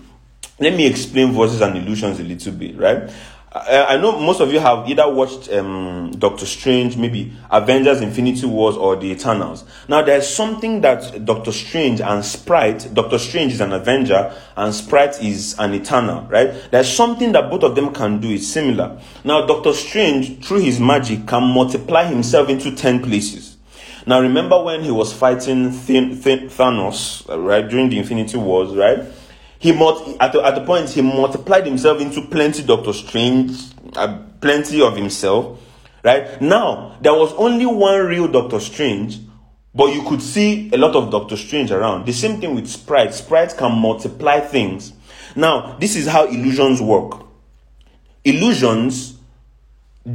[0.60, 3.10] Let me explain voices and illusions a little bit, right?
[3.51, 8.45] I, I know most of you have either watched um, Doctor Strange, maybe Avengers Infinity
[8.45, 9.64] Wars, or The Eternals.
[9.88, 15.24] Now, there's something that Doctor Strange and Sprite, Doctor Strange is an Avenger, and Sprite
[15.24, 16.53] is an Eternal, right?
[16.72, 18.30] There's something that both of them can do.
[18.30, 19.01] It's similar.
[19.24, 23.57] Now, Doctor Strange, through his magic, can multiply himself into 10 places.
[24.05, 29.05] Now, remember when he was fighting Thanos, right, during the Infinity Wars, right?
[29.60, 33.51] He multi- at, the, at the point he multiplied himself into plenty Doctor Strange,
[33.95, 35.60] uh, plenty of himself.
[36.03, 39.20] Right now, there was only one real Doctor Strange,
[39.76, 42.05] but you could see a lot of Doctor Strange around.
[42.05, 43.14] The same thing with Sprite.
[43.14, 44.93] Sprite can multiply things.
[45.36, 47.22] Now, this is how illusions work.
[48.24, 49.20] Illusions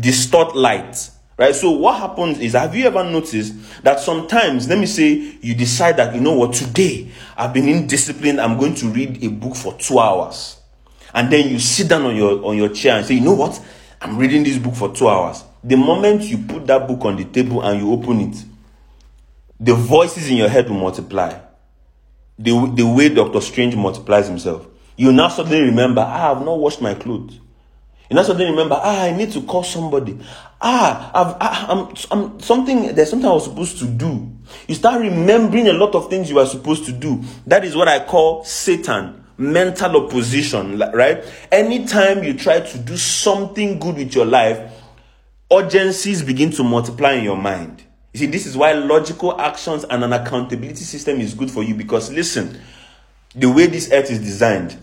[0.01, 1.11] distort light.
[1.37, 1.55] Right?
[1.55, 5.97] So what happens is, have you ever noticed that sometimes, let me say, you decide
[5.97, 9.75] that, you know what, today I've been indisciplined, I'm going to read a book for
[9.75, 10.61] two hours.
[11.13, 13.61] And then you sit down on your, on your chair and say, you know what,
[14.01, 15.43] I'm reading this book for two hours.
[15.65, 18.45] The moment you put that book on the table and you open it,
[19.59, 21.41] the voices in your head will multiply.
[22.39, 24.67] The, the way Doctor Strange multiplies himself.
[24.97, 27.41] You now suddenly remember, ah, I have not washed my clothes.
[28.11, 30.19] You now suddenly remember, ah, I need to call somebody.
[30.61, 31.97] Ah, I've, I, am I'm,
[32.33, 32.95] I'm something.
[32.95, 34.31] There's something I was supposed to do.
[34.69, 37.23] You start remembering a lot of things you are supposed to do.
[37.47, 40.79] That is what I call Satan, mental opposition.
[40.79, 41.25] Right?
[41.51, 44.71] Anytime you try to do something good with your life,
[45.51, 47.85] urgencies begin to multiply in your mind.
[48.13, 51.75] You see, this is why logical actions and an accountability system is good for you.
[51.75, 52.61] Because listen,
[53.35, 54.77] the way this earth is designed,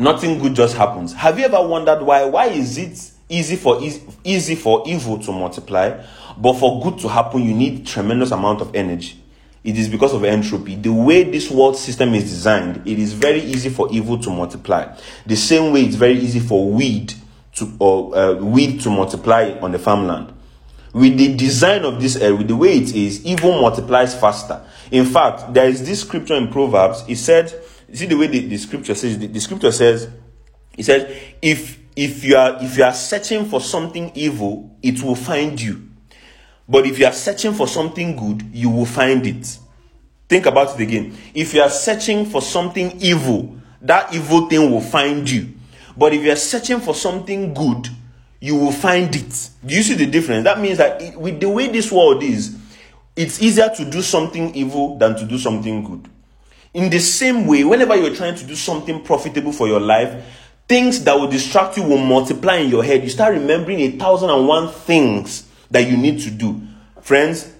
[0.00, 1.12] nothing good just happens.
[1.12, 2.24] Have you ever wondered why?
[2.24, 3.80] Why is it easy for
[4.24, 6.02] easy, for evil to multiply,
[6.36, 9.16] but for good to happen, you need tremendous amount of energy?
[9.62, 10.74] It is because of entropy.
[10.76, 14.96] The way this world system is designed, it is very easy for evil to multiply.
[15.26, 17.12] The same way it's very easy for weed
[17.56, 20.32] to or uh, weed to multiply on the farmland.
[20.92, 24.64] With the design of this earth, with the way it is, evil multiplies faster.
[24.90, 27.04] In fact, there is this scripture in Proverbs.
[27.06, 27.52] It said
[27.96, 30.08] see the way the, the scripture says the, the scripture says
[30.76, 35.14] it says if if you are if you are searching for something evil it will
[35.14, 35.88] find you.
[36.68, 39.58] But if you are searching for something good you will find it.
[40.28, 41.16] Think about it again.
[41.34, 45.54] If you are searching for something evil that evil thing will find you.
[45.96, 47.88] But if you are searching for something good
[48.40, 49.50] you will find it.
[49.64, 50.44] Do you see the difference?
[50.44, 52.56] That means that it, with the way this world is
[53.16, 56.08] it's easier to do something evil than to do something good
[56.72, 60.24] in the same way, whenever you're trying to do something profitable for your life,
[60.68, 63.02] things that will distract you will multiply in your head.
[63.02, 66.60] You start remembering a thousand and one things that you need to do.
[67.00, 67.52] Friends,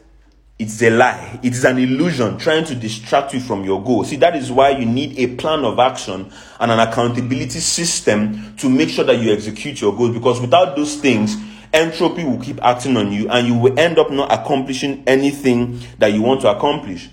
[0.61, 1.41] it's a lie.
[1.43, 4.05] It is an illusion trying to distract you from your goal.
[4.05, 6.31] See, that is why you need a plan of action
[6.61, 10.15] and an accountability system to make sure that you execute your goals.
[10.15, 11.37] Because without those things,
[11.73, 16.13] entropy will keep acting on you and you will end up not accomplishing anything that
[16.13, 17.09] you want to accomplish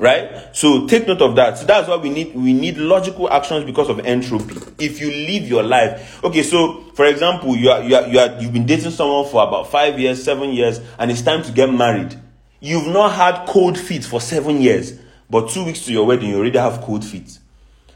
[0.00, 0.56] right?
[0.56, 1.58] So take note of that.
[1.58, 4.56] So that's why we need we need logical actions because of entropy.
[4.78, 6.24] If you live your life.
[6.24, 9.46] Okay so for example you are you are, you are you've been dating someone for
[9.46, 12.18] about five years seven years and it's time to get married.
[12.60, 14.98] You've not had cold feet for seven years
[15.28, 17.38] but two weeks to your wedding you already have cold feet.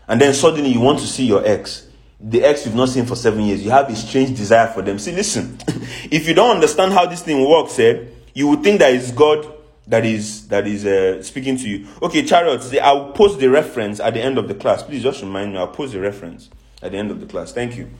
[0.06, 1.88] And then suddenly you want to see your ex.
[2.20, 3.64] The ex you've not seen for seven years.
[3.64, 4.98] You have a strange desire for them.
[4.98, 5.58] See listen.
[6.10, 9.53] If you don't understand how this thing works eh, you would think that it's god
[9.86, 11.86] that is that is uh, speaking to you.
[12.02, 12.74] Okay, chariots.
[12.82, 14.82] I'll post the reference at the end of the class.
[14.82, 15.58] Please just remind me.
[15.58, 16.48] I'll post the reference
[16.82, 17.52] at the end of the class.
[17.52, 17.90] Thank you.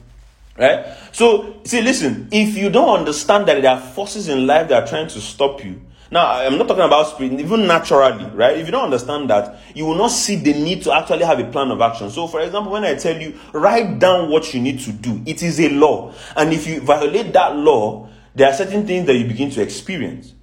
[0.57, 0.85] Right.
[1.11, 2.27] So see, listen.
[2.31, 5.63] If you don't understand that there are forces in life that are trying to stop
[5.63, 5.81] you.
[6.11, 8.57] Now, I'm not talking about spirit, even naturally, right?
[8.57, 11.45] If you don't understand that, you will not see the need to actually have a
[11.45, 12.11] plan of action.
[12.11, 15.41] So, for example, when I tell you, write down what you need to do, it
[15.41, 16.13] is a law.
[16.37, 20.35] And if you violate that law, there are certain things that you begin to experience.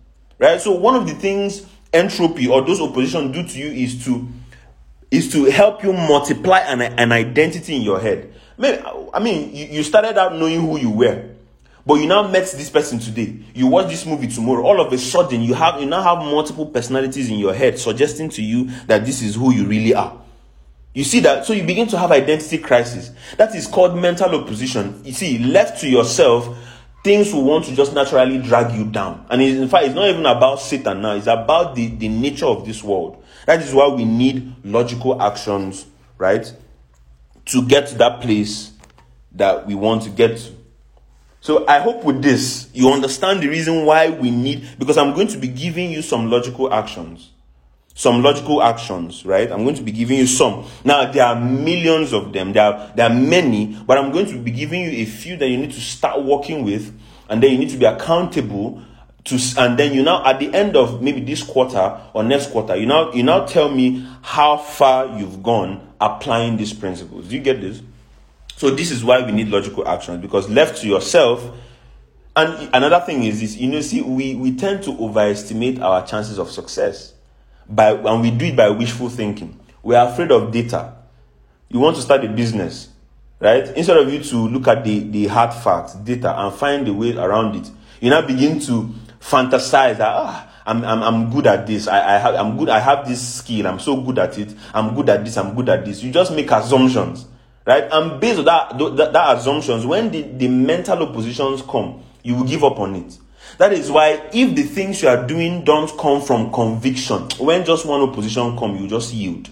[0.42, 0.60] Right?
[0.60, 4.28] So one of the things entropy or those opposition do to you is to
[5.08, 8.34] is to help you multiply an, an identity in your head.
[8.58, 11.28] I mean, you, you started out knowing who you were,
[11.86, 13.38] But you now met this person today.
[13.54, 14.64] You watch this movie tomorrow.
[14.64, 18.28] All of a sudden, you have you now have multiple personalities in your head suggesting
[18.30, 20.20] to you that this is who you really are.
[20.94, 21.46] You see that?
[21.46, 23.12] So you begin to have identity crisis.
[23.36, 25.02] That is called mental opposition.
[25.04, 26.56] You see, left to yourself,
[27.02, 29.26] things will want to just naturally drag you down.
[29.28, 32.64] And in fact, it's not even about Satan now, it's about the, the nature of
[32.64, 33.22] this world.
[33.46, 35.86] That is why we need logical actions,
[36.18, 36.52] right?
[37.46, 38.72] To get to that place
[39.32, 40.52] that we want to get to.
[41.40, 45.26] So I hope with this, you understand the reason why we need, because I'm going
[45.28, 47.32] to be giving you some logical actions.
[47.94, 49.50] Some logical actions, right?
[49.50, 50.66] I'm going to be giving you some.
[50.82, 52.52] Now, there are millions of them.
[52.52, 55.46] There are, there are many, but I'm going to be giving you a few that
[55.46, 58.82] you need to start working with, and then you need to be accountable
[59.24, 62.76] to, and then you now, at the end of maybe this quarter or next quarter,
[62.76, 67.28] you now, you now tell me how far you've gone applying these principles.
[67.28, 67.82] Do you get this?
[68.56, 71.44] So this is why we need logical actions because left to yourself,
[72.34, 76.38] and another thing is this, you know, see, we, we tend to overestimate our chances
[76.38, 77.12] of success
[77.68, 79.58] by and we do it by wishful thinking.
[79.82, 80.94] We are afraid of data.
[81.68, 82.88] You want to start a business,
[83.40, 83.66] right?
[83.76, 87.16] Instead of you to look at the, the hard facts, data, and find a way
[87.16, 91.88] around it, you now begin to fantasize that ah, I'm, I'm, I'm good at this.
[91.88, 92.68] I, I have, I'm good.
[92.68, 93.66] I have this skill.
[93.66, 94.54] I'm so good at it.
[94.74, 95.36] I'm good at this.
[95.36, 96.02] I'm good at this.
[96.02, 97.26] You just make assumptions
[97.66, 97.84] right?
[97.90, 102.44] And based on that, that, that assumptions, when the, the mental oppositions come, you will
[102.44, 103.18] give up on it.
[103.62, 107.86] That is why if the things you are doing don't come from conviction, when just
[107.86, 109.48] one opposition come, you just yield.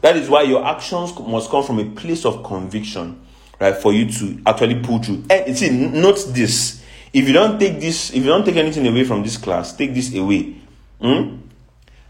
[0.00, 3.20] That is why your actions must come from a place of conviction,
[3.60, 3.76] right?
[3.76, 5.24] For you to actually pull through.
[5.28, 6.82] And see, note this.
[7.12, 9.92] If you don't take this, if you don't take anything away from this class, take
[9.92, 10.56] this away.
[10.98, 11.36] Hmm?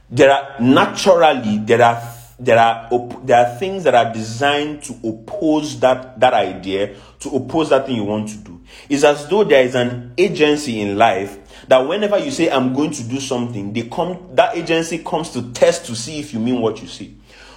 [0.08, 2.88] There are naturally there are there are
[3.22, 7.96] there are things that are designed to oppose that that idea to oppose that thing
[7.96, 8.60] you want to do.
[8.88, 12.90] It's as though there is an agency in life that whenever you say i'm going
[12.90, 16.60] to do something they come that agency comes to test to see if you mean
[16.60, 17.12] what you say.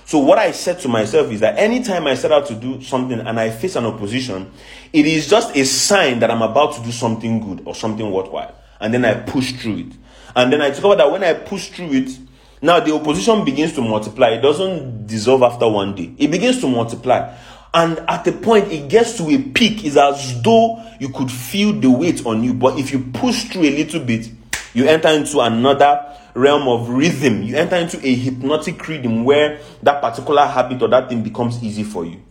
[0.05, 3.19] So what i said to myself is that anytime i set out to do something
[3.19, 4.51] and i face an opposition
[4.93, 8.53] it is just a sign that i'm about to do something good or something worthwhile.
[8.79, 9.93] And then i push through it.
[10.35, 12.26] And then i discover that when i push through it
[12.61, 14.29] now the opposition begins to multiply.
[14.29, 16.13] It doesn't dissolve after one day.
[16.17, 17.35] It begins to multiply.
[17.73, 21.73] And at the point it gets to a peak, it's as though you could feel
[21.73, 22.53] the weight on you.
[22.53, 24.31] But if you push through a little bit,
[24.73, 27.43] you enter into another realm of rhythm.
[27.43, 31.83] You enter into a hypnotic rhythm where that particular habit or that thing becomes easy
[31.83, 32.21] for you.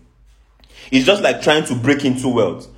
[0.91, 2.69] It's just like trying to break into wealth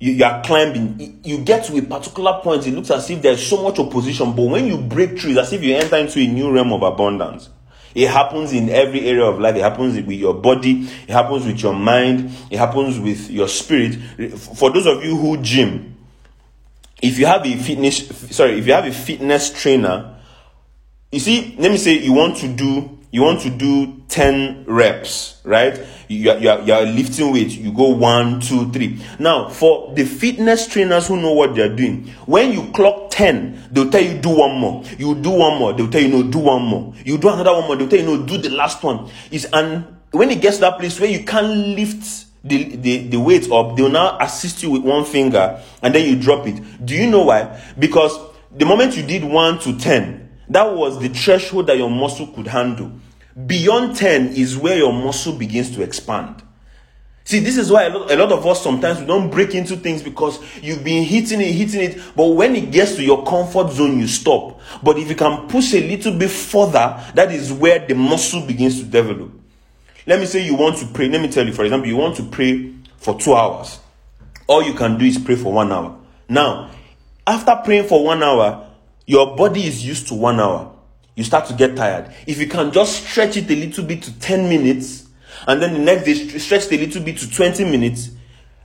[0.00, 3.46] you, you are climbing, you get to a particular point, it looks as if there's
[3.46, 6.26] so much opposition, but when you break through, it's as if you enter into a
[6.26, 7.48] new realm of abundance.
[7.94, 9.56] It happens in every area of life.
[9.56, 10.82] It happens with your body.
[10.82, 12.30] It happens with your mind.
[12.48, 13.96] It happens with your spirit.
[14.38, 15.96] For those of you who gym,
[17.02, 20.20] if you have a fitness, sorry, if you have a fitness trainer,
[21.10, 25.40] you see, let me say you want to do you want to do 10 reps,
[25.44, 25.80] right?
[26.08, 29.00] You are, you, are, you are lifting weight, you go one, two, three.
[29.20, 33.88] Now, for the fitness trainers who know what they're doing, when you clock 10, they'll
[33.88, 34.82] tell you do one more.
[34.98, 36.92] You do one more, they'll tell you no, do one more.
[37.04, 39.08] You do another one more, they'll tell you no, do the last one.
[39.30, 41.46] Is and when it gets to that place where you can't
[41.76, 46.04] lift the, the, the weight up, they'll now assist you with one finger and then
[46.08, 46.84] you drop it.
[46.84, 47.62] Do you know why?
[47.78, 48.18] Because
[48.50, 52.48] the moment you did one to 10, that was the threshold that your muscle could
[52.48, 52.90] handle.
[53.46, 56.42] Beyond 10 is where your muscle begins to expand.
[57.24, 60.40] See, this is why a lot, of us sometimes we don't break into things because
[60.60, 64.08] you've been hitting it, hitting it, but when it gets to your comfort zone, you
[64.08, 64.60] stop.
[64.82, 68.80] But if you can push a little bit further, that is where the muscle begins
[68.80, 69.30] to develop.
[70.06, 71.08] Let me say you want to pray.
[71.08, 73.78] Let me tell you, for example, you want to pray for two hours.
[74.48, 75.96] All you can do is pray for one hour.
[76.28, 76.72] Now,
[77.26, 78.66] after praying for one hour,
[79.06, 80.72] your body is used to one hour.
[81.16, 82.12] You start to get tired.
[82.26, 85.08] If you can just stretch it a little bit to 10 minutes,
[85.46, 88.10] and then the next day stretch it a little bit to 20 minutes,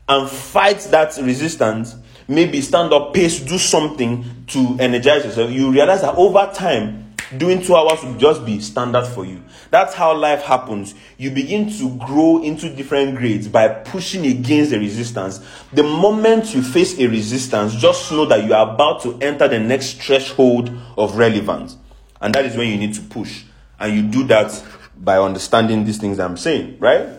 [0.07, 1.95] and fight that resistance,
[2.27, 7.61] maybe stand up, pace, do something to energize yourself, you realize that over time, doing
[7.61, 9.41] two hours will just be standard for you.
[9.71, 10.93] That's how life happens.
[11.17, 15.39] You begin to grow into different grades by pushing against the resistance.
[15.73, 19.59] The moment you face a resistance, just know that you are about to enter the
[19.59, 21.77] next threshold of relevance.
[22.21, 23.43] And that is when you need to push.
[23.79, 24.63] And you do that
[24.97, 27.09] by understanding these things I'm saying, right?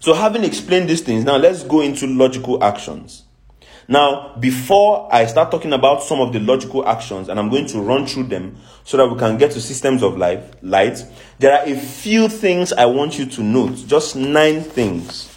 [0.00, 3.24] So, having explained these things, now let's go into logical actions.
[3.86, 7.80] Now, before I start talking about some of the logical actions, and I'm going to
[7.80, 11.04] run through them so that we can get to systems of life, light,
[11.38, 13.84] there are a few things I want you to note.
[13.86, 15.30] Just nine things.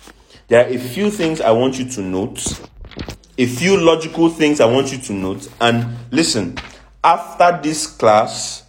[0.48, 2.62] There are a few things I want you to note
[3.38, 5.48] a few logical things I want you to note.
[5.62, 6.58] And listen,
[7.04, 8.64] after this class,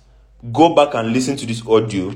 [0.52, 2.14] go back and listen to this audio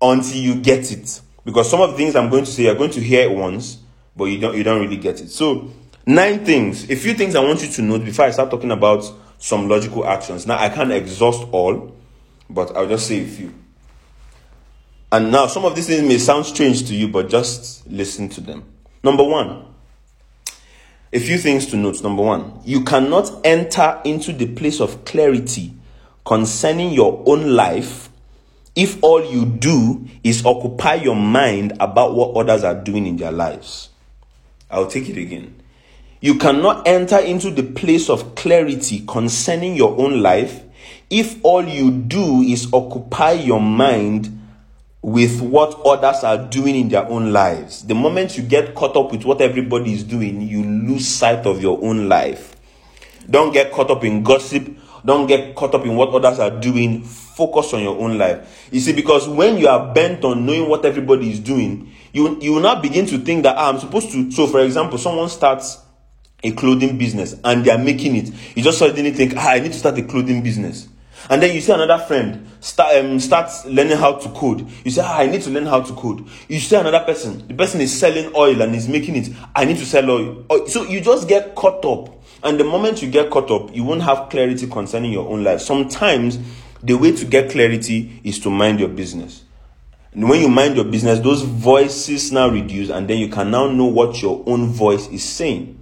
[0.00, 1.20] until you get it.
[1.44, 3.78] Because some of the things I'm going to say, you're going to hear it once,
[4.16, 5.30] but you don't you don't really get it.
[5.30, 5.70] So
[6.06, 9.04] nine things, a few things I want you to note before I start talking about
[9.38, 10.46] some logical actions.
[10.46, 11.96] Now I can't exhaust all,
[12.48, 13.54] but I'll just say a few.
[15.12, 18.40] And now some of these things may sound strange to you, but just listen to
[18.40, 18.64] them.
[19.02, 19.64] Number one,
[21.12, 22.02] a few things to note.
[22.02, 25.74] Number one, you cannot enter into the place of clarity
[26.24, 28.08] concerning your own life
[28.76, 33.32] if all you do is occupy your mind about what others are doing in their
[33.32, 33.88] lives.
[34.70, 35.60] I'll take it again.
[36.20, 40.62] You cannot enter into the place of clarity concerning your own life
[41.08, 44.36] if all you do is occupy your mind
[45.02, 47.84] with what others are doing in their own lives.
[47.84, 51.62] The moment you get caught up with what everybody is doing, you lose sight of
[51.62, 52.54] your own life.
[53.28, 54.68] Don't get caught up in gossip.
[55.04, 57.02] Don't get caught up in what others are doing.
[57.02, 58.68] Focus on your own life.
[58.70, 62.52] You see, because when you are bent on knowing what everybody is doing, you, you
[62.52, 64.30] will not begin to think that ah, I'm supposed to.
[64.30, 65.78] So, for example, someone starts
[66.42, 68.30] a clothing business and they are making it.
[68.56, 70.88] You just suddenly think, ah, I need to start a clothing business.
[71.28, 73.18] And then you see another friend start um,
[73.66, 74.66] learning how to code.
[74.84, 76.26] You say, ah, I need to learn how to code.
[76.48, 77.46] You see another person.
[77.46, 79.28] The person is selling oil and is making it.
[79.54, 80.46] I need to sell oil.
[80.48, 82.19] Oh, so you just get caught up.
[82.42, 85.60] And the moment you get caught up, you won't have clarity concerning your own life.
[85.60, 86.38] Sometimes
[86.82, 89.44] the way to get clarity is to mind your business.
[90.12, 93.70] And when you mind your business, those voices now reduce, and then you can now
[93.70, 95.76] know what your own voice is saying.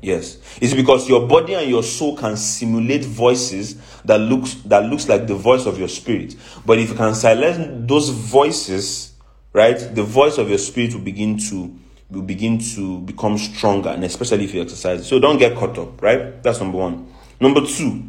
[0.00, 0.38] Yes.
[0.60, 5.26] It's because your body and your soul can simulate voices that looks that looks like
[5.26, 6.36] the voice of your spirit.
[6.64, 9.12] But if you can silence those voices,
[9.52, 11.76] right, the voice of your spirit will begin to
[12.10, 15.06] will begin to become stronger, and especially if you exercise.
[15.06, 16.42] So don't get caught up, right?
[16.42, 17.12] That's number one.
[17.40, 18.04] Number two,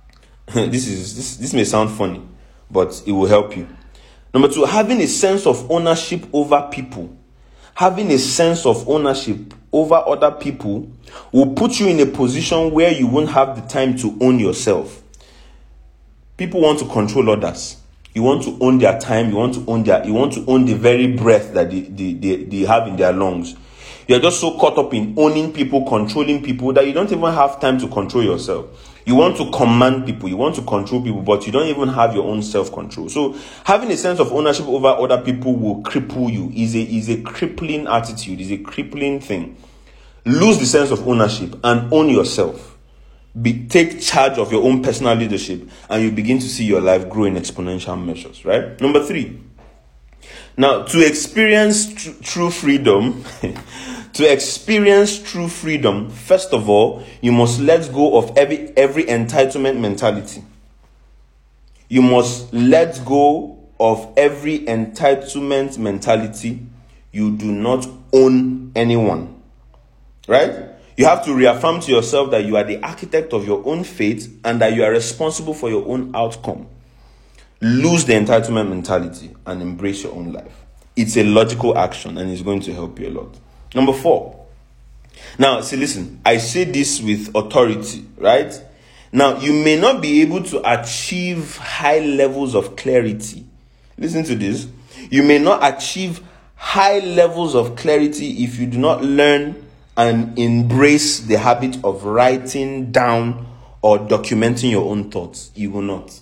[0.46, 2.22] this is this this may sound funny,
[2.70, 3.68] but it will help you.
[4.32, 7.16] Number two, having a sense of ownership over people
[7.78, 10.90] having a sense of ownership over other people
[11.30, 15.00] will put you in a position where you won't have the time to own yourself.
[16.36, 17.77] People want to control others.
[18.18, 20.64] You want to own their time, you want to own their you want to own
[20.64, 23.54] the very breath that they, they, they, they have in their lungs.
[24.08, 27.60] You're just so caught up in owning people, controlling people that you don't even have
[27.60, 28.96] time to control yourself.
[29.06, 32.12] You want to command people, you want to control people, but you don't even have
[32.12, 33.08] your own self control.
[33.08, 36.50] So, having a sense of ownership over other people will cripple you.
[36.56, 39.56] is a is a crippling attitude, is a crippling thing.
[40.24, 42.67] Lose the sense of ownership and own yourself.
[43.42, 47.08] Be, take charge of your own personal leadership, and you begin to see your life
[47.08, 48.44] grow in exponential measures.
[48.44, 48.80] Right.
[48.80, 49.40] Number three.
[50.56, 53.24] Now, to experience tr- true freedom.
[54.14, 59.78] To experience true freedom, first of all, you must let go of every, every entitlement
[59.78, 60.42] mentality.
[61.88, 66.66] You must let go of every entitlement mentality.
[67.12, 69.40] You do not own anyone.
[70.26, 70.67] Right?
[70.98, 74.28] You have to reaffirm to yourself that you are the architect of your own fate
[74.44, 76.66] and that you are responsible for your own outcome.
[77.60, 80.52] Lose the entitlement mentality and embrace your own life.
[80.96, 83.32] It's a logical action and it's going to help you a lot.
[83.76, 84.44] Number four.
[85.38, 88.60] Now, see, listen, I say this with authority, right?
[89.12, 93.46] Now, you may not be able to achieve high levels of clarity.
[93.96, 94.66] Listen to this.
[95.10, 96.22] You may not achieve
[96.56, 99.67] high levels of clarity if you do not learn
[99.98, 103.46] and embrace the habit of writing down
[103.82, 105.50] or documenting your own thoughts.
[105.56, 106.20] You will not.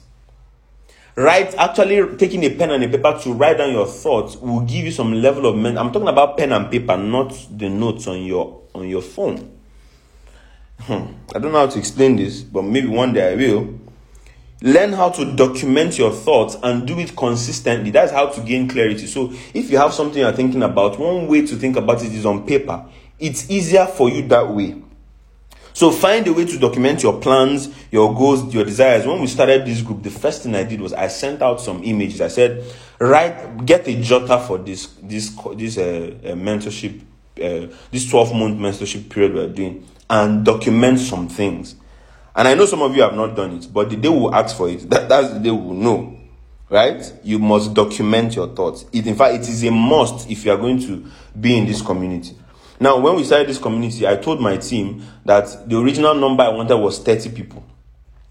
[1.14, 4.84] Write, actually taking a pen and a paper to write down your thoughts will give
[4.84, 5.78] you some level of men.
[5.78, 9.52] I'm talking about pen and paper, not the notes on your on your phone.
[10.80, 11.14] Hmm.
[11.34, 13.80] I don't know how to explain this, but maybe one day I will.
[14.62, 17.90] Learn how to document your thoughts and do it consistently.
[17.90, 19.06] That's how to gain clarity.
[19.06, 22.24] So, if you have something you're thinking about, one way to think about it is
[22.24, 22.86] on paper.
[23.18, 24.82] It's easier for you that way.
[25.72, 29.06] So find a way to document your plans, your goals, your desires.
[29.06, 31.84] When we started this group, the first thing I did was I sent out some
[31.84, 32.22] images.
[32.22, 32.64] I said,
[32.98, 37.00] "Write, get a jotter for this this this uh, uh, mentorship,
[37.42, 41.76] uh, this twelve month mentorship period we're doing, and document some things."
[42.34, 44.56] And I know some of you have not done it, but the day we'll ask
[44.56, 46.18] for it, that, that's the day we'll know.
[46.68, 47.12] Right?
[47.22, 48.86] You must document your thoughts.
[48.92, 51.06] It, in fact, it is a must if you are going to
[51.38, 52.36] be in this community.
[52.78, 56.48] Now, when we started this community, I told my team that the original number I
[56.48, 57.64] wanted was 30 people.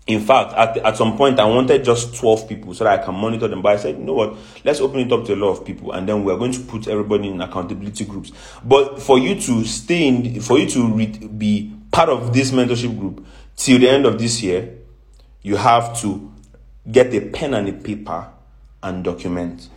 [0.07, 3.15] In fact, at, at some point, I wanted just 12 people so that I can
[3.15, 3.63] monitor them.
[3.63, 4.37] But I said, you know what?
[4.63, 6.87] Let's open it up to a lot of people, and then we're going to put
[6.87, 8.31] everybody in accountability groups.
[8.63, 12.97] But for you to stay in, for you to re- be part of this mentorship
[12.99, 13.25] group
[13.55, 14.75] till the end of this year,
[15.41, 16.31] you have to
[16.91, 18.29] get a pen and a paper
[18.83, 19.69] and document.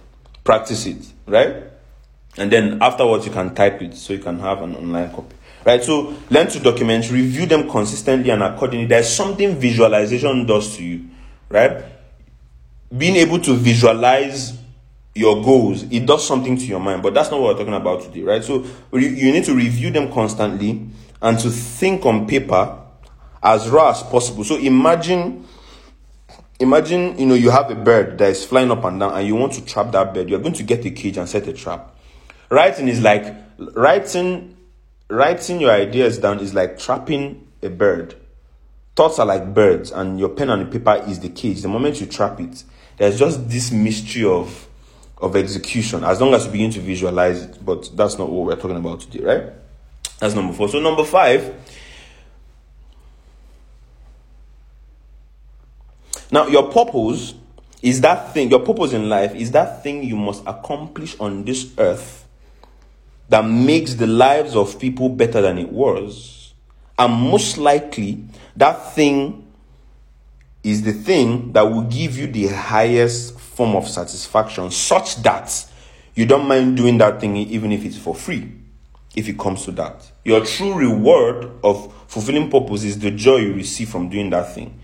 [0.45, 1.65] Practice it, right?
[2.37, 5.35] And then afterwards, you can type it so you can have an online copy.
[5.65, 5.83] Right?
[5.83, 8.87] So learn to document, review them consistently and accordingly.
[8.87, 11.09] There's something visualization does to you,
[11.49, 11.85] right?
[12.97, 14.57] Being able to visualize
[15.15, 18.03] your goals, it does something to your mind, but that's not what we're talking about
[18.03, 18.43] today, right?
[18.43, 20.89] So you need to review them constantly
[21.21, 22.79] and to think on paper
[23.43, 24.45] as raw as possible.
[24.45, 25.45] So imagine
[26.61, 29.35] imagine you know you have a bird that is flying up and down and you
[29.35, 31.95] want to trap that bird you're going to get a cage and set a trap
[32.51, 34.57] writing is like writing
[35.09, 38.15] writing your ideas down is like trapping a bird.
[38.95, 41.63] Thoughts are like birds, and your pen and paper is the cage.
[41.63, 42.65] The moment you trap it,
[42.97, 44.67] there's just this mystery of
[45.21, 47.65] of execution as long as you begin to visualize it.
[47.65, 49.53] But that's not what we're talking about today, right?
[50.19, 50.69] That's number four.
[50.69, 51.55] So number five.
[56.31, 57.35] Now your purpose
[57.81, 61.73] is that thing, your purpose in life is that thing you must accomplish on this
[61.79, 62.18] earth
[63.29, 66.55] that makes the lives of people better than it was.
[66.99, 68.25] And most likely,
[68.57, 69.47] that thing
[70.65, 75.67] is the thing that will give you the highest form of satisfaction, such that
[76.15, 78.51] you don't mind doing that thing even if it's for free,
[79.15, 80.11] if it comes to that.
[80.25, 84.81] Your true reward of fulfilling purpose is the joy you receive from doing that thing.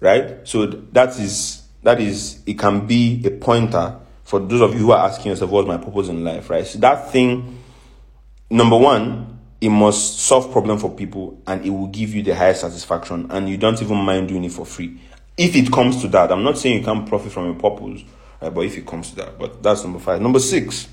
[0.00, 0.46] Right?
[0.46, 4.90] So that is that is it can be a pointer for those of you who
[4.90, 6.66] are asking yourself what's my purpose in life, right?
[6.66, 7.62] So that thing
[8.50, 12.60] number one, it must solve problem for people and it will give you the highest
[12.60, 15.00] satisfaction and you don't even mind doing it for free.
[15.36, 18.02] If it comes to that, I'm not saying you can't profit from a purpose,
[18.40, 20.20] right, but if it comes to that, but that's number five.
[20.20, 20.88] Number six,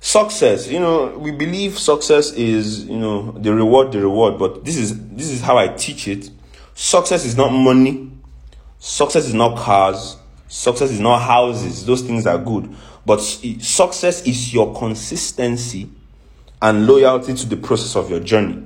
[0.00, 0.68] success.
[0.68, 5.08] You know, we believe success is, you know, the reward, the reward, but this is
[5.08, 6.30] this is how I teach it.
[6.74, 8.10] Success is not money.
[8.78, 10.16] Success is not cars.
[10.48, 11.86] Success is not houses.
[11.86, 12.74] Those things are good.
[13.06, 15.88] But success is your consistency
[16.62, 18.62] and loyalty to the process of your journey.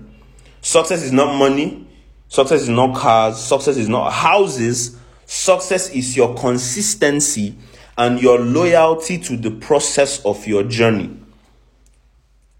[0.62, 1.86] Success is not money,
[2.28, 4.97] success is not cars, success is not houses.
[5.32, 7.55] Success is your consistency
[7.97, 11.16] and your loyalty to the process of your journey.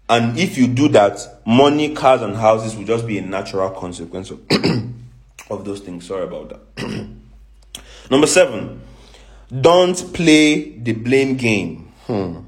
[0.07, 4.31] And if you do that, money, cars, and houses will just be a natural consequence
[4.31, 4.39] of,
[5.49, 6.07] of those things.
[6.07, 7.09] Sorry about that.
[8.09, 8.81] Number seven,
[9.59, 11.91] don't play the blame game.
[12.07, 12.39] Hmm.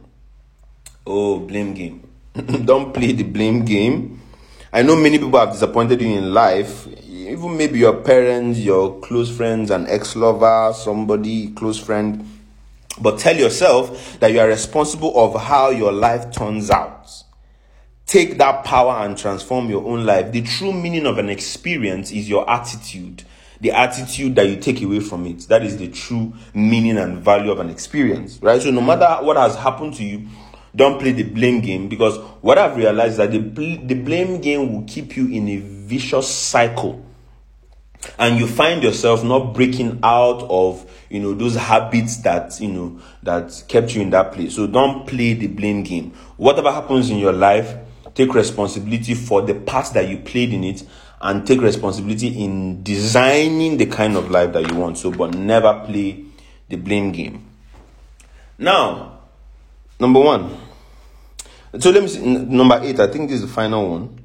[1.06, 2.03] Oh, blame game.
[2.66, 4.20] don't play the blame game.
[4.72, 9.36] I know many people have disappointed you in life, even maybe your parents, your close
[9.36, 12.28] friends, an ex lover, somebody, close friend.
[13.00, 17.12] But tell yourself that you are responsible of how your life turns out.
[18.08, 20.32] Take that power and transform your own life.
[20.32, 23.24] The true meaning of an experience is your attitude.
[23.62, 25.42] The attitude that you take away from it.
[25.50, 28.62] That is the true meaning and value of an experience, right?
[28.62, 30.28] So no matter what has happened to you,
[30.76, 34.84] don't play the blame game because what I've realized that the, the blame game will
[34.88, 37.06] keep you in a vicious cycle.
[38.20, 43.00] And you find yourself not breaking out of you know those habits that you know
[43.22, 44.56] that kept you in that place.
[44.56, 46.12] So don't play the blame game.
[46.36, 47.78] Whatever happens in your life
[48.14, 50.84] take responsibility for the part that you played in it
[51.22, 54.98] and take responsibility in designing the kind of life that you want.
[54.98, 56.26] So but never play
[56.70, 57.46] the blame game.
[58.58, 59.13] Now
[60.00, 60.58] Number one.
[61.80, 62.22] So let me see.
[62.22, 64.20] Number eight, I think this is the final one.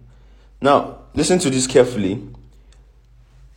[0.61, 2.27] Now, listen to this carefully.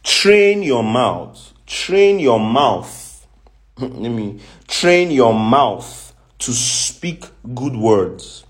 [0.04, 1.54] Train your mouth.
[1.66, 3.28] Train your mouth.
[3.78, 8.46] let me train your mouth to speak good words.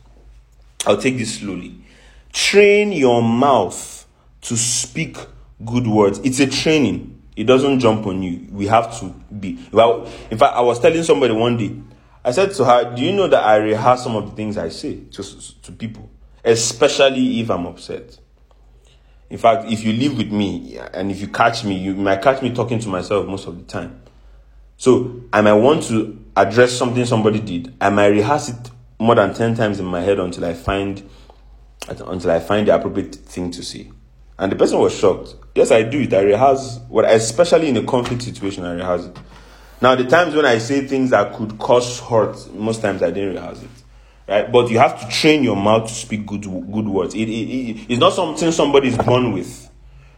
[0.85, 1.75] I'll take this slowly.
[2.33, 4.07] Train your mouth
[4.41, 5.17] to speak
[5.65, 6.19] good words.
[6.23, 7.21] It's a training.
[7.35, 8.47] It doesn't jump on you.
[8.51, 9.07] We have to
[9.39, 9.59] be.
[9.71, 11.75] Well, in fact, I was telling somebody one day,
[12.23, 14.69] I said to her, Do you know that I rehearse some of the things I
[14.69, 15.23] say to,
[15.63, 16.09] to people,
[16.43, 18.17] especially if I'm upset?
[19.29, 22.41] In fact, if you live with me and if you catch me, you might catch
[22.41, 24.01] me talking to myself most of the time.
[24.77, 27.73] So I might want to address something somebody did.
[27.79, 28.69] I might rehearse it
[28.99, 31.07] more than 10 times in my head until I find
[31.87, 33.91] until I find the appropriate thing to say.
[34.37, 35.35] And the person was shocked.
[35.55, 36.13] Yes, I do it.
[36.13, 39.17] I rehearse what especially in a conflict situation, I rehearse it.
[39.81, 43.31] Now, the times when I say things that could cause hurt, most times I didn't
[43.33, 43.69] realize it.
[44.27, 44.51] Right?
[44.51, 47.15] But you have to train your mouth to speak good good words.
[47.15, 49.69] It, it, it, it's not something somebody is born with,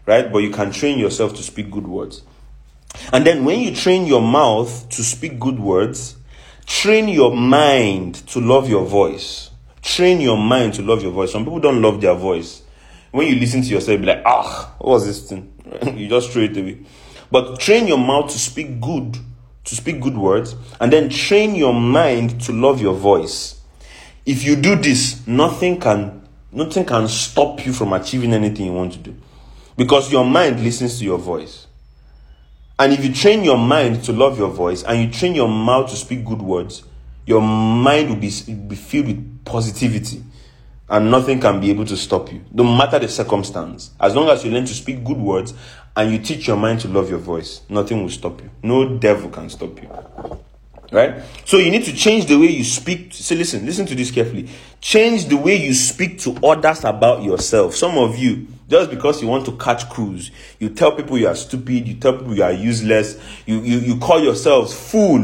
[0.06, 0.32] right?
[0.32, 2.22] But you can train yourself to speak good words.
[3.12, 6.18] And then when you train your mouth to speak good words,
[6.66, 9.50] train your mind to love your voice.
[9.82, 11.32] Train your mind to love your voice.
[11.32, 12.62] Some people don't love their voice.
[13.12, 15.54] When you listen to yourself, be like, ah, what was this thing?
[15.96, 16.80] you just throw it away.
[17.32, 19.18] But train your mouth to speak good,
[19.66, 23.62] to speak good words, and then train your mind to love your voice.
[24.26, 28.94] If you do this, nothing can nothing can stop you from achieving anything you want
[28.94, 29.16] to do.
[29.76, 31.66] Because your mind listens to your voice.
[32.78, 35.90] And if you train your mind to love your voice and you train your mouth
[35.90, 36.84] to speak good words,
[37.26, 40.24] your mind will be, be filled with positivity
[40.94, 43.90] and nothing can be able to stop you, no matter the circumstance.
[44.00, 45.56] As long as you learn to speak good words
[45.96, 48.52] and you teach your mind to love your voice, nothing will stop you.
[48.62, 49.90] No devil can stop you.
[50.92, 51.24] Right?
[51.46, 53.12] So you need to change the way you speak.
[53.12, 54.48] So listen, listen to this carefully.
[54.82, 57.76] Change the way you speak to others about yourself.
[57.76, 61.36] Some of you, just because you want to catch cruise, you tell people you are
[61.36, 65.22] stupid, you tell people you are useless, you you, you call yourselves fool,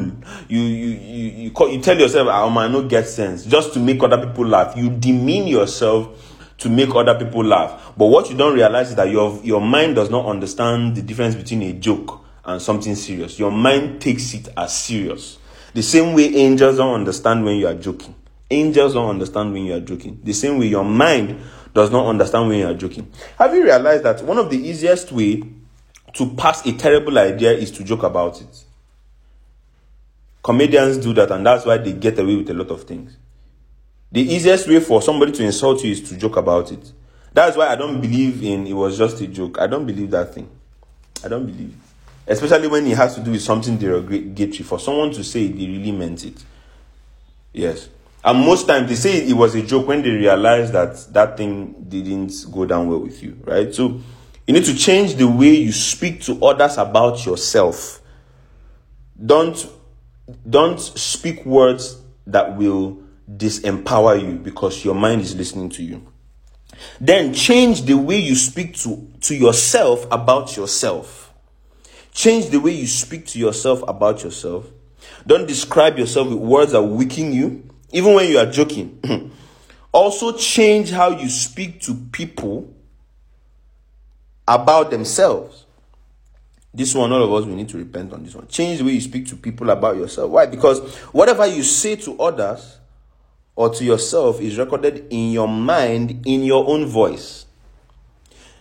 [0.47, 3.74] you you you you, call, you tell yourself ah, I might not get sense just
[3.74, 4.78] to make other people laugh.
[4.78, 6.10] You demean yourself
[6.60, 7.91] to make other people laugh.
[7.97, 11.34] But what you don't realize is that your your mind does not understand the difference
[11.34, 13.39] between a joke and something serious.
[13.39, 15.39] Your mind takes it as serious.
[15.74, 18.14] The same way angels don't understand when you are joking.
[18.52, 20.20] Angels don't understand when you are joking.
[20.24, 21.39] The same way your mind
[21.74, 23.12] does not understand when you are joking.
[23.38, 25.44] Have you realized that one of the easiest way
[26.14, 28.64] to pass a terrible idea is to joke about it?
[30.44, 33.18] Comedians do that, and that's why they get away with a lot of things.
[34.12, 36.92] The easiest way for somebody to insult you is to joke about it.
[37.34, 39.60] That's why I don't believe in it was just a joke.
[39.60, 40.50] I don't believe that thing.
[41.24, 41.76] I don't believe.
[42.26, 44.64] Especially when it has to do with something derogatory.
[44.64, 46.44] For someone to say they really meant it.
[47.54, 47.90] Yes.
[48.24, 51.86] And most times they say it was a joke when they realize that that thing
[51.88, 53.74] didn't go down well with you, right?
[53.74, 54.02] So
[54.46, 58.02] you need to change the way you speak to others about yourself.
[59.24, 59.70] Don't
[60.48, 66.06] don't speak words that will disempower you because your mind is listening to you.
[67.00, 71.34] Then change the way you speak to, to yourself about yourself.
[72.12, 74.68] Change the way you speak to yourself about yourself.
[75.26, 79.00] Don't describe yourself with words that weaken you even when you are joking.
[79.92, 82.74] also, change how you speak to people
[84.48, 85.66] about themselves.
[86.74, 88.48] This one, all of us, we need to repent on this one.
[88.48, 90.30] Change the way you speak to people about yourself.
[90.30, 90.46] Why?
[90.46, 92.78] Because whatever you say to others
[93.56, 97.46] or to yourself is recorded in your mind in your own voice.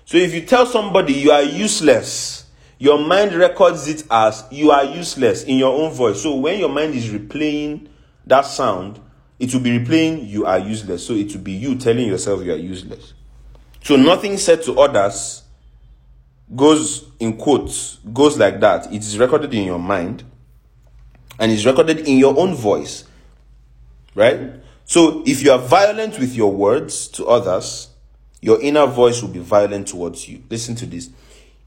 [0.06, 2.46] So if you tell somebody you are useless,
[2.78, 6.22] your mind records it as you are useless in your own voice.
[6.22, 7.88] So when your mind is replaying
[8.26, 8.98] that sound,
[9.38, 11.06] it will be replaying you are useless.
[11.06, 13.14] So it will be you telling yourself you are useless.
[13.82, 15.44] So nothing said to others
[16.54, 18.92] goes in quotes, goes like that.
[18.92, 20.24] It is recorded in your mind
[21.38, 23.04] and is recorded in your own voice.
[24.14, 24.52] Right?
[24.84, 27.90] So if you are violent with your words to others,
[28.40, 30.42] your inner voice will be violent towards you.
[30.48, 31.10] Listen to this.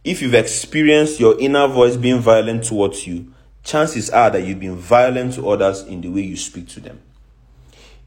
[0.03, 3.31] If you've experienced your inner voice being violent towards you,
[3.63, 6.99] chances are that you've been violent to others in the way you speak to them.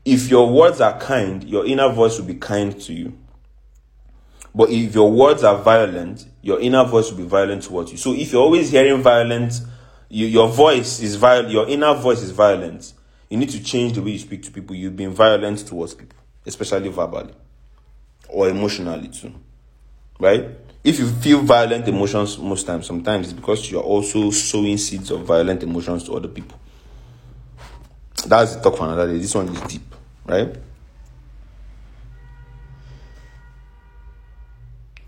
[0.04, 3.18] If your words are kind, your inner voice will be kind to you.
[4.54, 7.98] But if your words are violent, your inner voice will be violent towards you.
[7.98, 9.62] So if you're always hearing violence,
[10.08, 12.92] you, your voice is violent, your inner voice is violent.
[13.30, 14.76] You need to change the way you speak to people.
[14.76, 17.34] You've been violent towards people, especially verbally
[18.28, 19.32] or emotionally too.
[20.20, 20.44] Right?
[20.84, 25.22] If you feel violent emotions most times, sometimes it's because you're also sowing seeds of
[25.22, 26.60] violent emotions to other people.
[28.24, 29.18] That's the talk for another day.
[29.18, 29.94] This one is deep,
[30.26, 30.54] right?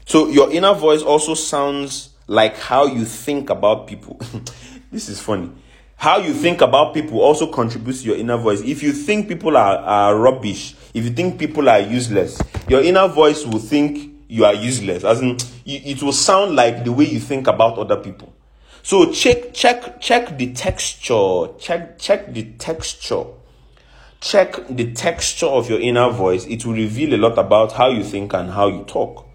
[0.04, 4.20] So your inner voice also sounds like how you think about people.
[4.92, 5.50] this is funny.
[5.96, 8.60] How you think about people also contributes to your inner voice.
[8.60, 13.08] If you think people are, are rubbish, if you think people are useless, your inner
[13.08, 15.04] voice will think you are useless.
[15.04, 18.35] As in, it will sound like the way you think about other people.
[18.86, 21.48] So check check check the texture.
[21.58, 23.24] Check check the texture.
[24.20, 26.46] Check the texture of your inner voice.
[26.46, 29.26] It will reveal a lot about how you think and how you talk.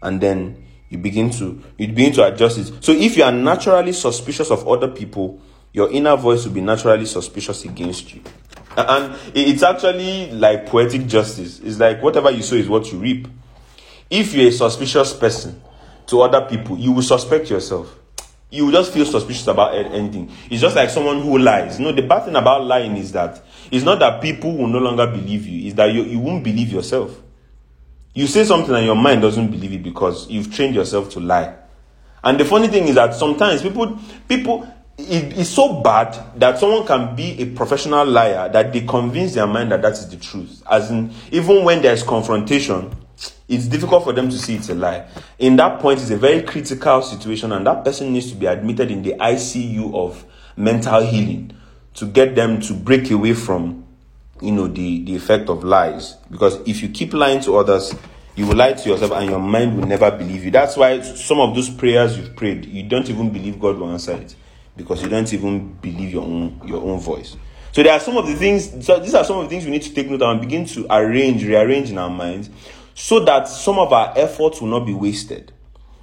[0.00, 2.82] And then you begin to you begin to adjust it.
[2.82, 5.38] So if you are naturally suspicious of other people,
[5.74, 8.22] your inner voice will be naturally suspicious against you.
[8.74, 11.60] And it's actually like poetic justice.
[11.60, 13.28] It's like whatever you sow is what you reap.
[14.08, 15.60] If you're a suspicious person
[16.06, 18.00] to other people, you will suspect yourself
[18.54, 20.30] you just feel suspicious about anything.
[20.48, 21.78] It's just like someone who lies.
[21.78, 24.78] You know, the bad thing about lying is that it's not that people will no
[24.78, 27.20] longer believe you, it's that you, you won't believe yourself.
[28.14, 31.54] You say something and your mind doesn't believe it because you've trained yourself to lie.
[32.22, 33.98] And the funny thing is that sometimes people,
[34.28, 39.34] people, it is so bad that someone can be a professional liar that they convince
[39.34, 40.62] their mind that that is the truth.
[40.70, 42.94] As in, even when there's confrontation,
[43.48, 45.06] it's difficult for them to see it's a lie.
[45.38, 48.90] In that point, it's a very critical situation, and that person needs to be admitted
[48.90, 50.24] in the ICU of
[50.56, 51.52] mental healing
[51.94, 53.86] to get them to break away from,
[54.40, 56.14] you know, the, the effect of lies.
[56.30, 57.94] Because if you keep lying to others,
[58.36, 60.50] you will lie to yourself and your mind will never believe you.
[60.50, 64.12] That's why some of those prayers you've prayed, you don't even believe God will answer
[64.12, 64.34] it
[64.76, 67.36] because you don't even believe your own your own voice.
[67.70, 68.84] So there are some of the things.
[68.84, 70.64] So these are some of the things we need to take note of and begin
[70.66, 72.50] to arrange, rearrange in our minds,
[72.94, 75.52] so that some of our efforts will not be wasted.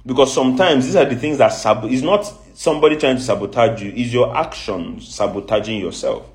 [0.04, 3.90] Because sometimes these are the things that sab- is not somebody trying to sabotage you;
[3.92, 6.28] is your actions sabotaging yourself.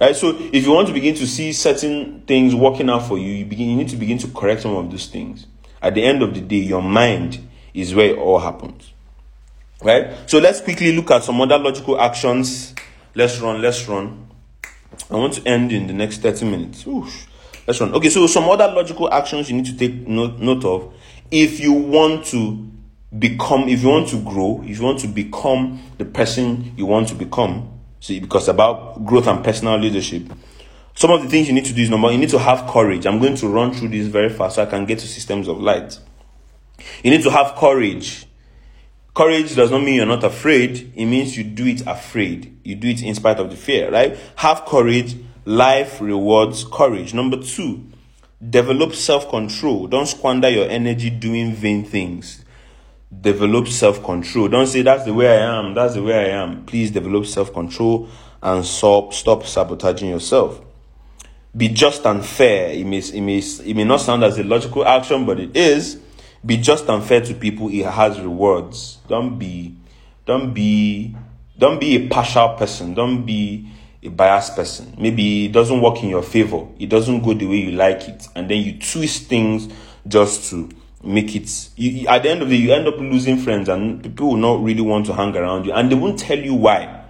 [0.00, 0.14] Right?
[0.14, 3.44] So if you want to begin to see certain things working out for you, you
[3.44, 5.46] begin you need to begin to correct some of those things.
[5.82, 8.92] At the end of the day, your mind is where it all happens.
[9.82, 10.14] Right?
[10.26, 12.74] So let's quickly look at some other logical actions.
[13.14, 14.28] Let's run, let's run.
[15.10, 16.86] I want to end in the next 30 minutes.
[17.66, 17.94] Let's run.
[17.94, 20.94] Okay, so some other logical actions you need to take note, note of
[21.30, 22.70] if you want to
[23.18, 27.08] become, if you want to grow, if you want to become the person you want
[27.08, 27.70] to become.
[28.00, 30.24] See, because about growth and personal leadership.
[30.96, 32.70] Some of the things you need to do is number one, you need to have
[32.70, 33.06] courage.
[33.06, 35.58] I'm going to run through this very fast so I can get to systems of
[35.58, 35.98] light.
[37.02, 38.26] You need to have courage.
[39.14, 40.92] Courage does not mean you're not afraid.
[40.94, 42.58] It means you do it afraid.
[42.64, 44.16] You do it in spite of the fear, right?
[44.36, 45.16] Have courage.
[45.46, 47.12] Life rewards courage.
[47.12, 47.84] Number two,
[48.48, 49.86] develop self control.
[49.86, 52.42] Don't squander your energy doing vain things.
[53.20, 54.48] Develop self control.
[54.48, 55.74] Don't say that's the way I am.
[55.74, 56.64] That's the way I am.
[56.64, 58.08] Please develop self control
[58.42, 60.60] and stop, stop sabotaging yourself.
[61.54, 62.70] Be just and fair.
[62.70, 65.98] It may, it, may, it may not sound as a logical action, but it is.
[66.44, 67.68] Be just and fair to people.
[67.68, 68.98] It has rewards.
[69.08, 69.76] Don't be,
[70.26, 71.14] don't be,
[71.58, 72.94] don't be a partial person.
[72.94, 73.70] Don't be
[74.04, 74.94] a biased person.
[74.98, 76.66] Maybe it doesn't work in your favor.
[76.78, 78.28] It doesn't go the way you like it.
[78.34, 79.72] And then you twist things
[80.06, 80.70] just to
[81.02, 81.70] make it.
[81.76, 84.36] You, at the end of the day, you end up losing friends and people will
[84.36, 85.72] not really want to hang around you.
[85.72, 87.04] And they won't tell you why.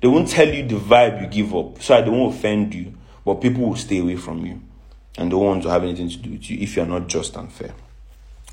[0.00, 1.80] They won't tell you the vibe you give up.
[1.82, 2.94] So they won't offend you.
[3.24, 4.60] But people will stay away from you.
[5.18, 7.52] And don't want to have anything to do with you if you're not just and
[7.52, 7.74] fair.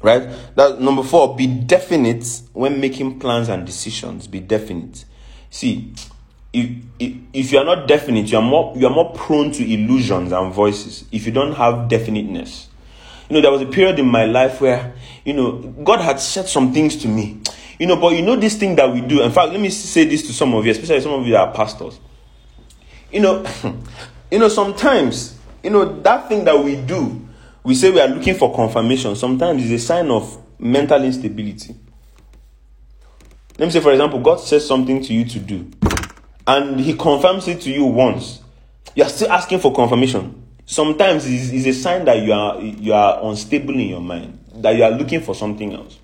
[0.02, 0.30] Right?
[0.56, 4.28] That number four, be definite when making plans and decisions.
[4.28, 5.06] Be definite.
[5.50, 5.93] See,
[6.54, 6.70] if,
[7.00, 10.32] if, if you are not definite, you are more you are more prone to illusions
[10.32, 11.06] and voices.
[11.12, 12.68] If you don't have definiteness,
[13.30, 14.93] you know there was a period in my life where
[15.26, 17.41] you know God had said some things to me,
[17.80, 19.22] you know, but you know this thing that we do.
[19.22, 21.50] In fact, let me say this to some of you, especially some of you that
[21.50, 22.00] are pastors.
[23.12, 23.45] You know,
[24.32, 27.28] you know sometimes you know that thing that we do,
[27.64, 29.16] we say we are looking for confirmation.
[29.16, 31.76] Sometimes is a sign of mental instability.
[33.60, 35.72] Let me say, for example, God says something to you to do
[36.48, 38.41] and he confirms it to you once,
[38.95, 40.43] you are still asking for confirmation.
[40.66, 44.76] Sometimes it's, it's, a sign that you are you are unstable in your mind, that
[44.76, 46.00] you are looking for something else.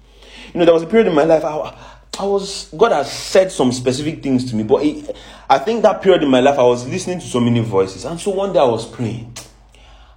[0.54, 1.76] You know, there was a period in my life I,
[2.20, 5.16] I was God has said some specific things to me, but it,
[5.50, 8.20] I think that period in my life I was listening to so many voices, and
[8.20, 9.34] so one day I was praying,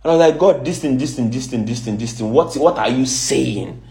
[0.03, 2.31] and I was like, God, this thing, this thing, this thing, this thing, this thing.
[2.33, 3.83] What what are you saying?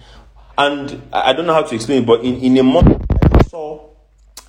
[0.57, 3.04] And I don't know how to explain it, but in in a moment I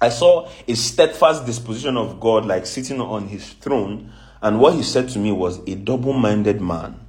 [0.06, 4.12] I saw a steadfast disposition of God like sitting on his throne.
[4.40, 7.00] And what he said to me was, A double minded man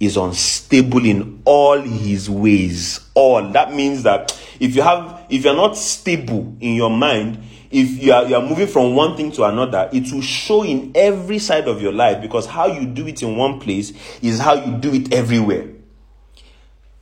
[0.00, 3.00] is unstable in all his ways.
[3.14, 3.50] All.
[3.52, 8.12] That means that if you have, if you're not stable in your mind, if you
[8.12, 11.68] are, you are moving from one thing to another, it will show in every side
[11.68, 13.92] of your life because how you do it in one place
[14.22, 15.75] is how you do it everywhere.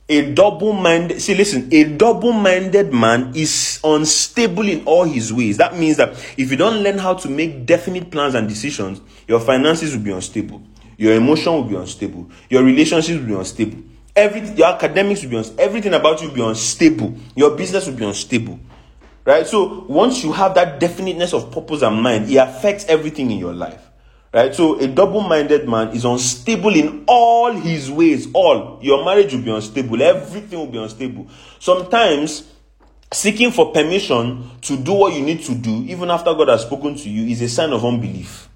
[0.07, 5.57] A double minded, see, listen, a double minded man is unstable in all his ways.
[5.57, 9.39] That means that if you don't learn how to make definite plans and decisions, your
[9.39, 10.61] finances will be unstable,
[10.95, 13.79] your emotion will be unstable, your relationships will be unstable,
[14.15, 17.95] everything, your academics will be unstable, everything about you will be unstable, your business will
[17.95, 18.59] be unstable.
[19.23, 19.47] Right?
[19.47, 23.53] So once you have that definiteness of purpose and mind, it affects everything in your
[23.53, 23.84] life.
[24.35, 24.53] Right?
[24.53, 28.27] So a double-minded man is unstable in all his ways.
[28.33, 28.79] All.
[28.81, 30.01] Your marriage will be unstable.
[30.01, 31.29] Everything will be unstable.
[31.57, 32.43] Sometimes
[33.13, 36.95] seeking for permission to do what you need to do, even after God has spoken
[36.95, 38.49] to you, is a sign of unbelief.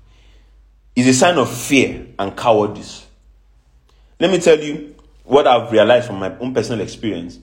[0.97, 3.07] Is a sign of fear and cowardice.
[4.19, 7.39] Let me tell you what I've realized from my own personal experience.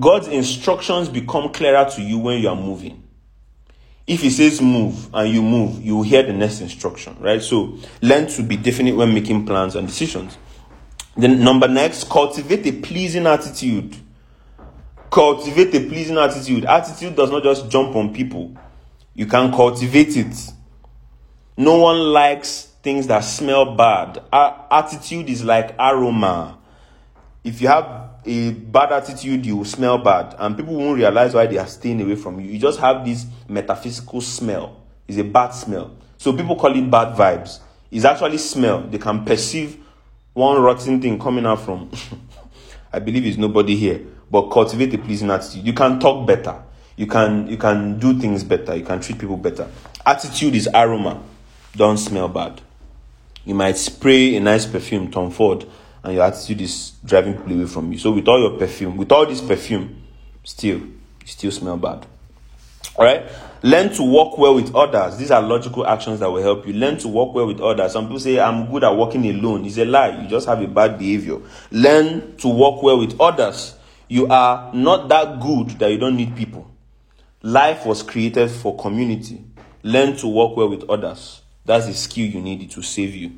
[0.00, 3.05] God's instructions become clearer to you when you are moving.
[4.06, 7.42] If he says move and you move, you will hear the next instruction, right?
[7.42, 10.38] So learn to be definite when making plans and decisions.
[11.16, 13.96] Then number next, cultivate a pleasing attitude.
[15.10, 16.66] cultivate a pleasing attitude.
[16.66, 18.54] Attitude does not just jump on people,
[19.14, 20.52] you can cultivate it.
[21.56, 24.22] No one likes things that smell bad.
[24.30, 26.58] attitude is like aroma.
[27.42, 31.58] If you have a bad attitude, you smell bad, and people won't realize why they
[31.58, 32.50] are staying away from you.
[32.50, 34.82] You just have this metaphysical smell.
[35.06, 35.96] It's a bad smell.
[36.18, 37.60] So people call it bad vibes.
[37.90, 38.82] It's actually smell.
[38.82, 39.78] They can perceive
[40.32, 41.90] one rotten thing coming out from.
[42.92, 44.00] I believe it's nobody here,
[44.30, 45.66] but cultivate a pleasing attitude.
[45.66, 46.62] You can talk better.
[46.96, 48.74] You can you can do things better.
[48.74, 49.70] You can treat people better.
[50.04, 51.22] Attitude is aroma.
[51.74, 52.60] Don't smell bad.
[53.44, 55.66] You might spray a nice perfume, Tom Ford,
[56.06, 57.98] and your attitude is driving people away from you.
[57.98, 60.04] So with all your perfume, with all this perfume,
[60.44, 62.06] still you still smell bad.
[62.94, 63.28] All right.
[63.64, 65.16] Learn to work well with others.
[65.16, 66.74] These are logical actions that will help you.
[66.74, 67.92] Learn to work well with others.
[67.92, 69.64] Some people say, I'm good at working alone.
[69.66, 70.22] It's a lie.
[70.22, 71.38] You just have a bad behavior.
[71.72, 73.74] Learn to work well with others.
[74.06, 76.70] You are not that good that you don't need people.
[77.42, 79.44] Life was created for community.
[79.82, 81.42] Learn to work well with others.
[81.64, 83.32] That's the skill you need to save you.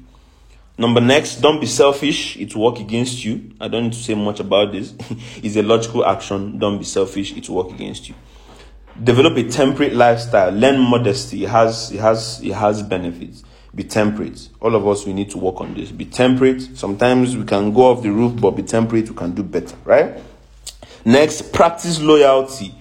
[0.78, 2.36] Number next, don't be selfish.
[2.36, 3.50] It will work against you.
[3.60, 4.94] I don't need to say much about this.
[5.42, 6.56] it's a logical action.
[6.60, 7.36] Don't be selfish.
[7.36, 8.14] It will work against you.
[9.02, 10.52] Develop a temperate lifestyle.
[10.52, 11.42] Learn modesty.
[11.44, 13.42] It has, it has, it has benefits.
[13.74, 14.48] Be temperate.
[14.60, 15.90] All of us, we need to work on this.
[15.90, 16.76] Be temperate.
[16.76, 19.10] Sometimes we can go off the roof, but be temperate.
[19.10, 20.22] We can do better, right?
[21.04, 22.72] Next, practice loyalty.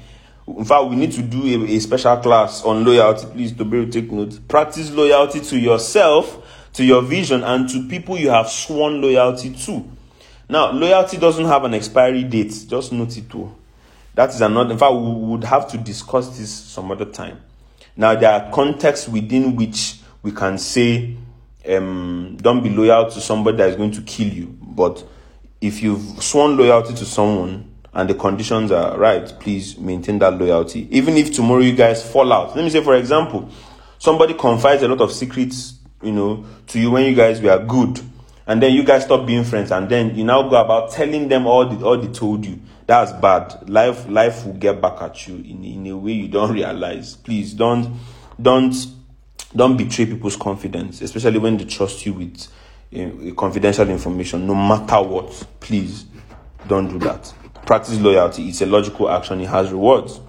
[0.47, 3.25] In fact, we need to do a, a special class on loyalty.
[3.27, 4.39] Please, to be take note.
[4.47, 6.43] Practice loyalty to yourself
[6.77, 9.83] to your vision and to people you have sworn loyalty to.
[10.47, 12.53] Now, loyalty doesn't have an expiry date.
[12.67, 13.53] Just note it too.
[14.13, 14.73] That is another.
[14.73, 17.41] In fact, we would have to discuss this some other time.
[17.95, 21.15] Now, there are contexts within which we can say,
[21.67, 24.55] um, don't be loyal to somebody that is going to kill you.
[24.61, 25.03] But
[25.59, 30.87] if you've sworn loyalty to someone and the conditions are right, please maintain that loyalty.
[30.95, 32.55] Even if tomorrow you guys fall out.
[32.55, 33.49] Let me say, for example,
[33.97, 37.99] somebody confides a lot of secrets you know, to you when you guys were good.
[38.45, 41.45] And then you guys stop being friends, and then you now go about telling them
[41.45, 42.61] all the all they told you.
[42.85, 43.69] That's bad.
[43.69, 47.17] Life life will get back at you in, in a way you don't realize.
[47.17, 47.99] Please don't
[48.41, 48.73] don't
[49.53, 52.47] don't betray people's confidence, especially when they trust you with
[52.95, 55.45] uh, confidential information, no matter what.
[55.59, 56.05] Please
[56.67, 57.33] don't do that.
[57.65, 58.47] Practice loyalty.
[58.47, 59.41] It's a logical action.
[59.41, 60.21] It has rewards.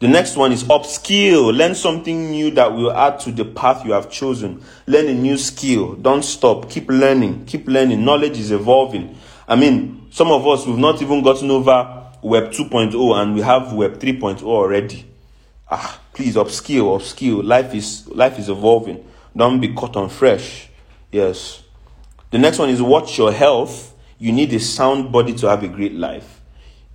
[0.00, 1.54] The next one is upskill.
[1.54, 4.64] Learn something new that will add to the path you have chosen.
[4.86, 5.94] Learn a new skill.
[5.94, 6.70] Don't stop.
[6.70, 7.44] Keep learning.
[7.44, 8.02] Keep learning.
[8.02, 9.14] Knowledge is evolving.
[9.46, 13.74] I mean, some of us, we've not even gotten over Web 2.0 and we have
[13.74, 15.04] Web 3.0 already.
[15.70, 17.44] Ah, please upskill, upskill.
[17.44, 19.06] Life is, life is evolving.
[19.36, 20.70] Don't be caught on fresh.
[21.12, 21.62] Yes.
[22.30, 23.94] The next one is watch your health.
[24.18, 26.39] You need a sound body to have a great life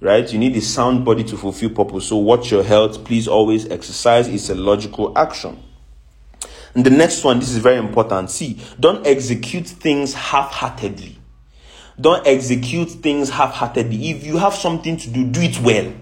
[0.01, 0.31] right?
[0.31, 2.07] You need a sound body to fulfill purpose.
[2.07, 3.03] So, watch your health.
[3.03, 4.27] Please always exercise.
[4.27, 5.61] It's a logical action.
[6.73, 8.29] And the next one, this is very important.
[8.29, 11.17] See, don't execute things half heartedly.
[11.99, 14.11] Don't execute things half heartedly.
[14.11, 15.93] If you have something to do, do it well.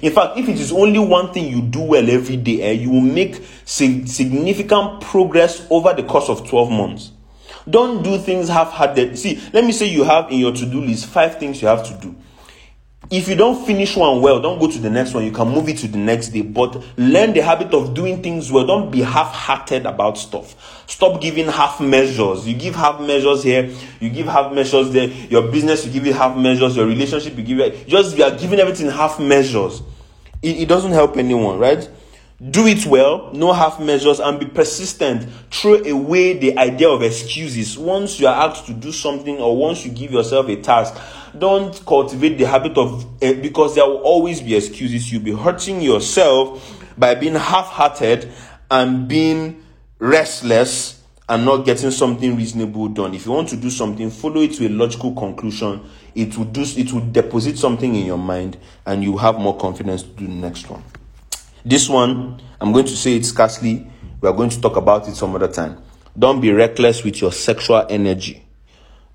[0.00, 2.90] In fact, if it is only one thing you do well every day, eh, you
[2.90, 7.12] will make sig- significant progress over the course of 12 months.
[7.68, 9.18] Don't do things half hearted.
[9.18, 11.84] See, let me say you have in your to do list five things you have
[11.86, 12.16] to do
[13.10, 15.24] if you don't finish one well, don't go to the next one.
[15.24, 16.42] You can move it to the next day.
[16.42, 18.66] But learn the habit of doing things well.
[18.66, 20.84] Don't be half hearted about stuff.
[20.88, 22.46] Stop giving half measures.
[22.46, 25.08] You give half measures here, you give half measures there.
[25.08, 26.76] Your business, you give it half measures.
[26.76, 27.86] Your relationship, you give it.
[27.86, 29.82] Just you are giving everything half measures.
[30.42, 31.88] It, it doesn't help anyone, right?
[32.42, 35.28] Do it well, no half measures, and be persistent.
[35.52, 37.78] Throw away the idea of excuses.
[37.78, 41.00] Once you are asked to do something or once you give yourself a task,
[41.38, 45.12] don't cultivate the habit of uh, because there will always be excuses.
[45.12, 48.32] You'll be hurting yourself by being half hearted
[48.68, 49.64] and being
[50.00, 53.14] restless and not getting something reasonable done.
[53.14, 55.88] If you want to do something, follow it to a logical conclusion.
[56.16, 60.02] It will do it will deposit something in your mind and you have more confidence
[60.02, 60.82] to do the next one.
[61.64, 63.90] This one, I'm going to say it scarcely.
[64.20, 65.82] We are going to talk about it some other time.
[66.18, 68.44] Don't be reckless with your sexual energy.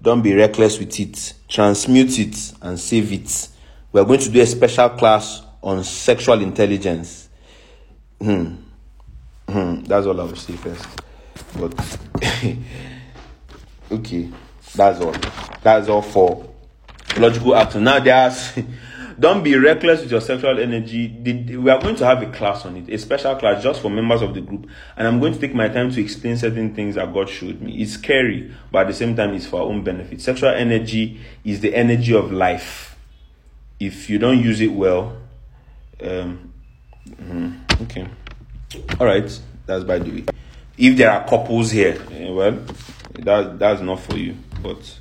[0.02, 1.34] Don't be reckless with it.
[1.48, 3.50] Transmute it and save it.
[3.92, 7.30] We are going to do a special class on sexual intelligence.
[8.22, 8.56] Hmm.
[9.48, 9.84] Hmm.
[9.84, 10.86] That's all I will say first.
[11.58, 11.98] But
[13.92, 14.30] okay,
[14.76, 15.16] that's all.
[15.62, 16.50] That's all for
[17.18, 17.84] logical action.
[17.84, 18.54] Now there's
[19.20, 21.10] Don't be reckless with your sexual energy.
[21.58, 24.22] We are going to have a class on it, a special class just for members
[24.22, 24.68] of the group.
[24.96, 27.82] And I'm going to take my time to explain certain things that God showed me.
[27.82, 30.22] It's scary, but at the same time, it's for our own benefit.
[30.22, 32.90] Sexual energy is the energy of life.
[33.80, 35.18] if you don't use it well,
[36.04, 36.54] um,
[37.10, 38.08] mm, okay,
[39.00, 40.26] all right, that's by the way.
[40.78, 42.60] If there are couples here, eh, well,
[43.20, 44.36] that that's not for you.
[44.62, 45.00] But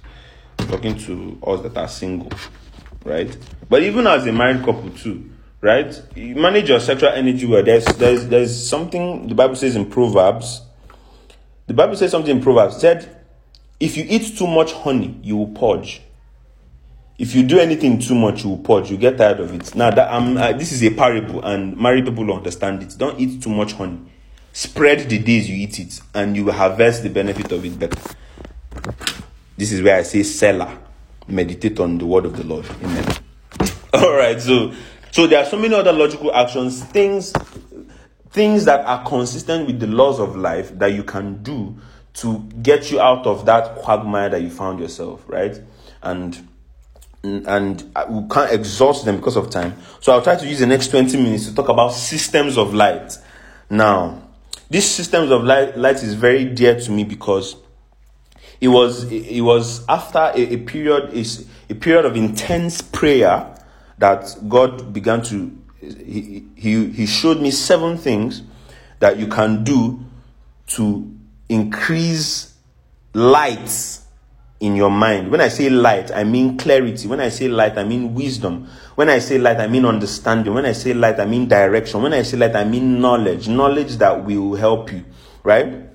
[0.57, 2.31] talking to us that are single,
[3.09, 3.37] right?
[3.69, 5.31] But even as a married couple too,
[5.61, 6.01] right?
[6.15, 7.63] You manage your sexual energy well.
[7.63, 10.63] There's there's there's something the Bible says in Proverbs.
[11.67, 13.19] The Bible says something in Proverbs said,
[13.81, 16.01] if you eat too much honey, you will purge.
[17.19, 18.91] If you do anything too much, you will purge.
[18.91, 19.75] You get tired of it.
[19.75, 22.95] Now that um, uh, this is a parable, and married people understand it.
[22.97, 23.99] Don't eat too much honey.
[24.53, 28.01] Spread the days you eat it, and you will harvest the benefit of it better.
[29.57, 30.79] This is where I say, Selah,
[31.29, 32.67] meditate on the word of the Lord.
[32.83, 33.17] Amen.
[33.95, 34.73] All right, so
[35.11, 37.33] so there are so many other logical actions, things
[38.31, 41.77] things that are consistent with the laws of life that you can do
[42.15, 45.61] to get you out of that quagmire that you found yourself, right?
[46.03, 46.49] And
[47.23, 49.75] and we can't exhaust them because of time.
[50.01, 53.13] So I'll try to use the next 20 minutes to talk about systems of light.
[53.69, 54.23] Now,
[54.71, 57.57] these systems of light, light is very dear to me because
[58.61, 63.55] it was it was after a, a period is a period of intense prayer
[63.99, 68.43] that God began to he, he he showed me seven things
[68.99, 70.01] that you can do
[70.69, 71.15] to
[71.49, 72.55] increase
[73.15, 74.01] light
[74.61, 75.31] in your mind.
[75.31, 77.07] When I say light, I mean clarity.
[77.07, 78.69] When I say light, I mean wisdom.
[78.97, 80.53] When I say light, I mean understanding.
[80.53, 82.03] When I say light, I mean direction.
[82.03, 83.49] When I say light, I mean knowledge.
[83.49, 85.05] Knowledge that will help you,
[85.45, 85.88] right?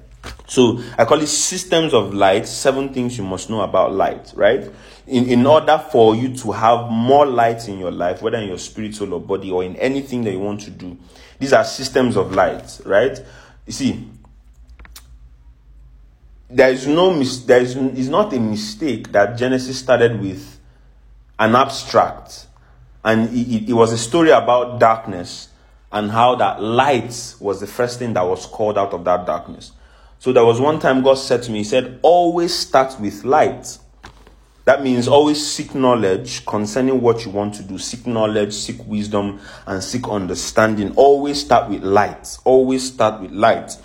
[0.47, 4.69] So I call it systems of light, seven things you must know about light, right?
[5.07, 8.59] In, in order for you to have more light in your life, whether in your
[8.59, 10.97] spirit, soul, or body, or in anything that you want to do,
[11.39, 13.19] these are systems of light, right?
[13.65, 14.07] You see,
[16.49, 20.59] there is no mis- there is it's not a mistake that Genesis started with
[21.39, 22.47] an abstract,
[23.03, 25.49] and it, it was a story about darkness
[25.91, 29.71] and how that light was the first thing that was called out of that darkness.
[30.23, 33.77] So there was one time God said to me, He said, always start with light.
[34.63, 37.77] That means always seek knowledge concerning what you want to do.
[37.77, 40.93] Seek knowledge, seek wisdom, and seek understanding.
[40.95, 42.37] Always start with light.
[42.45, 43.75] Always start with light.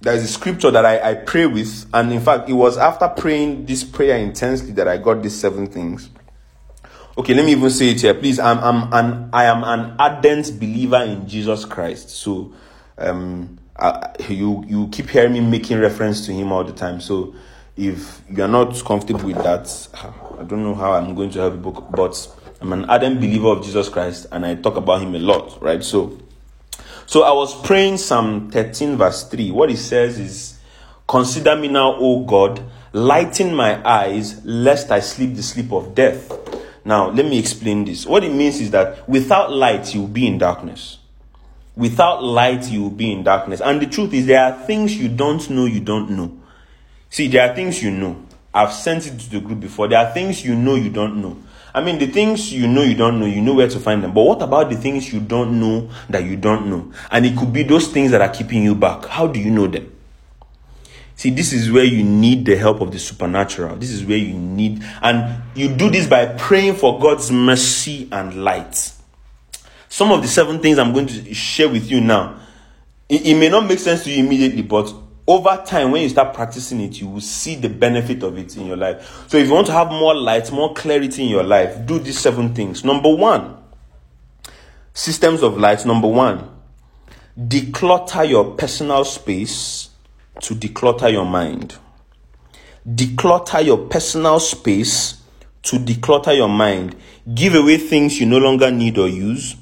[0.00, 3.08] There is a scripture that I, I pray with, and in fact, it was after
[3.08, 6.08] praying this prayer intensely that I got these seven things.
[7.18, 8.14] Okay, let me even say it here.
[8.14, 12.10] Please, I'm, I'm an, I am an ardent believer in Jesus Christ.
[12.10, 12.54] So,
[12.96, 13.57] um,
[14.28, 17.00] you you keep hearing me making reference to him all the time.
[17.00, 17.34] So
[17.76, 19.88] if you're not comfortable with that,
[20.38, 21.86] I don't know how I'm going to help you.
[21.90, 25.62] But I'm an ardent believer of Jesus Christ, and I talk about him a lot,
[25.62, 25.82] right?
[25.82, 26.18] So,
[27.06, 29.52] so I was praying Psalm 13 verse 3.
[29.52, 30.58] What it says is,
[31.06, 32.60] "Consider me now, O God,
[32.92, 36.32] lighten my eyes, lest I sleep the sleep of death."
[36.84, 38.06] Now, let me explain this.
[38.06, 40.97] What it means is that without light, you will be in darkness.
[41.78, 43.60] Without light, you will be in darkness.
[43.60, 46.36] And the truth is, there are things you don't know you don't know.
[47.08, 48.20] See, there are things you know.
[48.52, 49.86] I've sent it to the group before.
[49.86, 51.36] There are things you know you don't know.
[51.72, 54.12] I mean, the things you know you don't know, you know where to find them.
[54.12, 56.92] But what about the things you don't know that you don't know?
[57.12, 59.04] And it could be those things that are keeping you back.
[59.06, 59.94] How do you know them?
[61.14, 63.76] See, this is where you need the help of the supernatural.
[63.76, 68.42] This is where you need, and you do this by praying for God's mercy and
[68.42, 68.92] light.
[69.88, 72.38] Some of the seven things I'm going to share with you now,
[73.08, 74.92] it, it may not make sense to you immediately, but
[75.26, 78.66] over time, when you start practicing it, you will see the benefit of it in
[78.66, 79.26] your life.
[79.28, 82.18] So, if you want to have more light, more clarity in your life, do these
[82.18, 82.82] seven things.
[82.82, 83.56] Number one,
[84.94, 85.84] systems of light.
[85.84, 86.48] Number one,
[87.38, 89.90] declutter your personal space
[90.40, 91.76] to declutter your mind.
[92.88, 95.22] Declutter your personal space
[95.62, 96.96] to declutter your mind.
[97.34, 99.56] Give away things you no longer need or use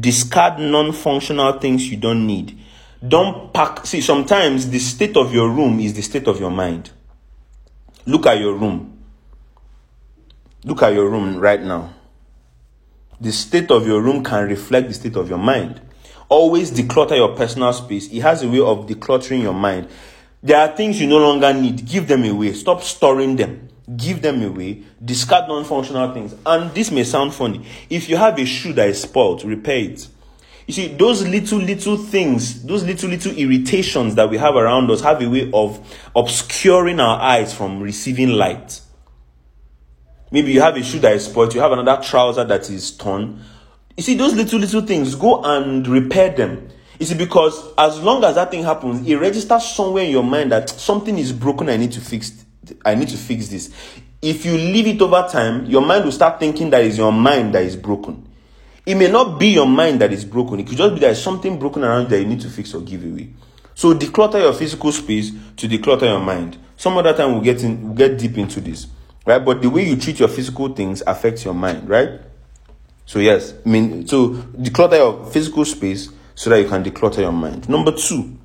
[0.00, 2.58] discard non-functional things you don't need.
[3.06, 6.90] Don't pack see sometimes the state of your room is the state of your mind.
[8.06, 9.02] Look at your room.
[10.64, 11.92] Look at your room right now.
[13.20, 15.80] The state of your room can reflect the state of your mind.
[16.28, 18.08] Always declutter your personal space.
[18.08, 19.88] It has a way of decluttering your mind.
[20.42, 21.86] There are things you no longer need.
[21.86, 22.52] Give them away.
[22.54, 26.34] Stop storing them give them away, discard non functional things.
[26.46, 27.66] And this may sound funny.
[27.90, 30.08] If you have a shoe that is spoiled, repair it.
[30.66, 35.02] You see, those little, little things, those little, little irritations that we have around us
[35.02, 35.78] have a way of
[36.16, 38.80] obscuring our eyes from receiving light.
[40.30, 43.42] Maybe you have a shoe that is spoiled, you have another trouser that is torn.
[43.96, 46.70] You see, those little, little things, go and repair them.
[46.98, 50.50] You see, because as long as that thing happens, it registers somewhere in your mind
[50.52, 52.43] that something is broken, I need to fix it
[52.84, 53.72] I need to fix this.
[54.24, 57.54] if you leave it over time, your mind will start thinking that it's your mind
[57.54, 58.26] that is broken.
[58.86, 60.60] It may not be your mind that is broken.
[60.60, 63.04] It could just be that something broken around that you need to fix or give
[63.04, 63.28] away.
[63.74, 66.56] So declutter your physical space to declutter your mind.
[66.76, 68.86] Some other time we'll get in, we'll get deep into this,
[69.26, 69.44] right?
[69.44, 72.20] But the way you treat your physical things affects your mind, right?
[73.06, 77.32] So yes, I mean, so declutter your physical space so that you can declutter your
[77.32, 77.68] mind.
[77.68, 78.38] Number two,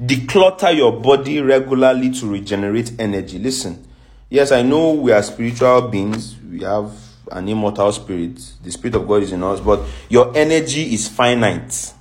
[0.00, 3.38] declutter your body regularly to regenerate energy.
[3.38, 3.86] Listen,
[4.30, 6.36] yes, I know we are spiritual beings.
[6.50, 6.92] We have
[7.32, 8.38] an immortal spirit.
[8.62, 11.92] The spirit of God is in us, but your energy is finite.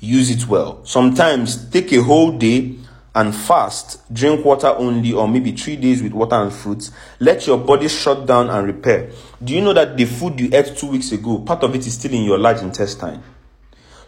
[0.00, 0.84] Use it well.
[0.84, 2.76] Sometimes take a whole day
[3.14, 6.90] and fast, drink water only, or maybe three days with water and fruits.
[7.20, 9.10] Let your body shut down and repair.
[9.44, 11.94] Do you know that the food you ate two weeks ago, part of it is
[11.94, 13.22] still in your large intestine?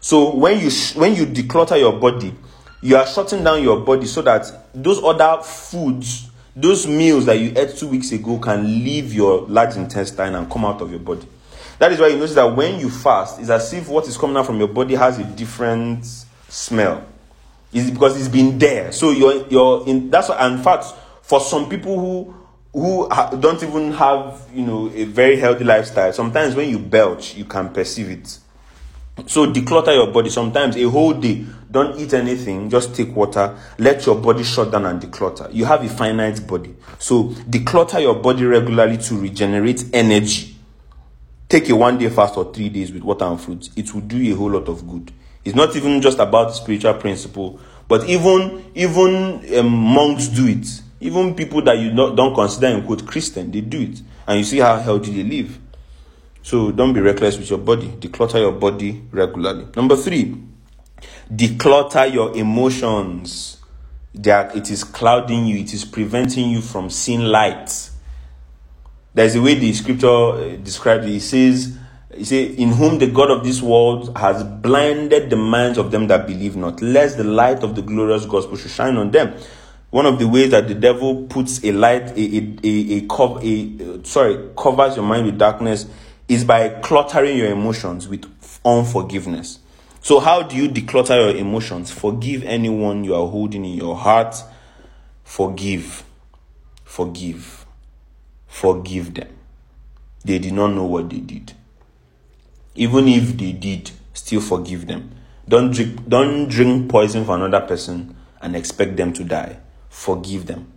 [0.01, 2.33] So when you sh- when you declutter your body,
[2.81, 7.53] you are shutting down your body so that those other foods, those meals that you
[7.55, 11.27] ate two weeks ago, can leave your large intestine and come out of your body.
[11.79, 14.37] That is why you notice that when you fast, it's as if what is coming
[14.37, 16.05] out from your body has a different
[16.47, 17.05] smell
[17.73, 18.91] is because it's been there.
[18.91, 20.85] So you're you're in that's what, in fact
[21.21, 22.35] for some people who
[22.73, 26.13] who don't even have you know a very healthy lifestyle.
[26.13, 28.39] Sometimes when you belch, you can perceive it.
[29.27, 30.29] So declutter your body.
[30.29, 32.69] Sometimes a whole day, don't eat anything.
[32.69, 33.57] Just take water.
[33.77, 35.53] Let your body shut down and declutter.
[35.53, 40.55] You have a finite body, so declutter your body regularly to regenerate energy.
[41.47, 43.69] Take a one day fast or three days with water and fruits.
[43.75, 45.11] It will do a whole lot of good.
[45.43, 50.81] It's not even just about spiritual principle, but even even um, monks do it.
[50.99, 54.43] Even people that you not, don't consider in quote Christian, they do it, and you
[54.43, 55.59] see how healthy they live.
[56.45, 57.87] So don't be reckless with your body.
[57.87, 59.65] Declutter your body regularly.
[59.75, 60.37] Number three,
[61.33, 63.57] declutter your emotions.
[64.13, 65.57] That it is clouding you.
[65.57, 67.89] It is preventing you from seeing light.
[69.15, 71.15] There's a way the scripture uh, describes it.
[71.15, 71.79] It says
[72.15, 76.05] he said, In whom the God of this world has blinded the minds of them
[76.09, 79.33] that believe not, lest the light of the glorious gospel should shine on them.
[79.89, 84.05] One of the ways that the devil puts a light, a, a, a, a, a
[84.05, 85.87] sorry, covers your mind with darkness
[86.27, 88.25] is by cluttering your emotions with
[88.63, 89.59] unforgiveness.
[90.01, 91.91] So, how do you declutter your emotions?
[91.91, 94.35] Forgive anyone you are holding in your heart.
[95.23, 96.03] Forgive.
[96.83, 97.65] Forgive.
[98.47, 99.29] Forgive them.
[100.23, 101.53] They did not know what they did.
[102.75, 105.11] Even if they did, still forgive them.
[105.47, 109.59] Don't drink, don't drink poison for another person and expect them to die.
[109.89, 110.71] Forgive them.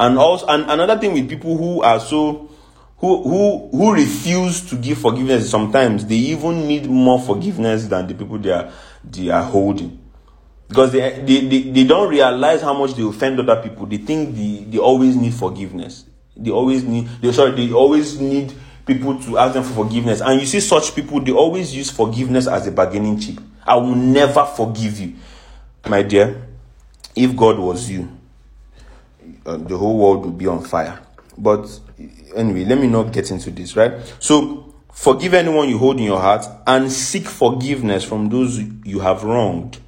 [0.00, 2.50] And also, and another thing with people who are so
[2.98, 8.14] who who who refuse to give forgiveness sometimes they even need more forgiveness than the
[8.14, 8.70] people they are
[9.04, 10.00] they are holding
[10.68, 14.34] because they, they, they, they don't realize how much they offend other people they think
[14.34, 16.06] they, they always need forgiveness
[16.36, 18.52] they always need they sorry they always need
[18.86, 20.20] people to ask them for forgiveness.
[20.20, 23.40] And you see such people, they always use forgiveness as a bargaining chip.
[23.66, 25.14] I will never forgive you.
[25.88, 26.46] My dear,
[27.16, 28.08] if God was you,
[29.46, 31.00] uh, the whole world would be on fire.
[31.36, 31.80] But
[32.34, 33.92] anyway, let me not get into this, right?
[34.18, 39.24] So, forgive anyone you hold in your heart and seek forgiveness from those you have
[39.24, 39.78] wronged.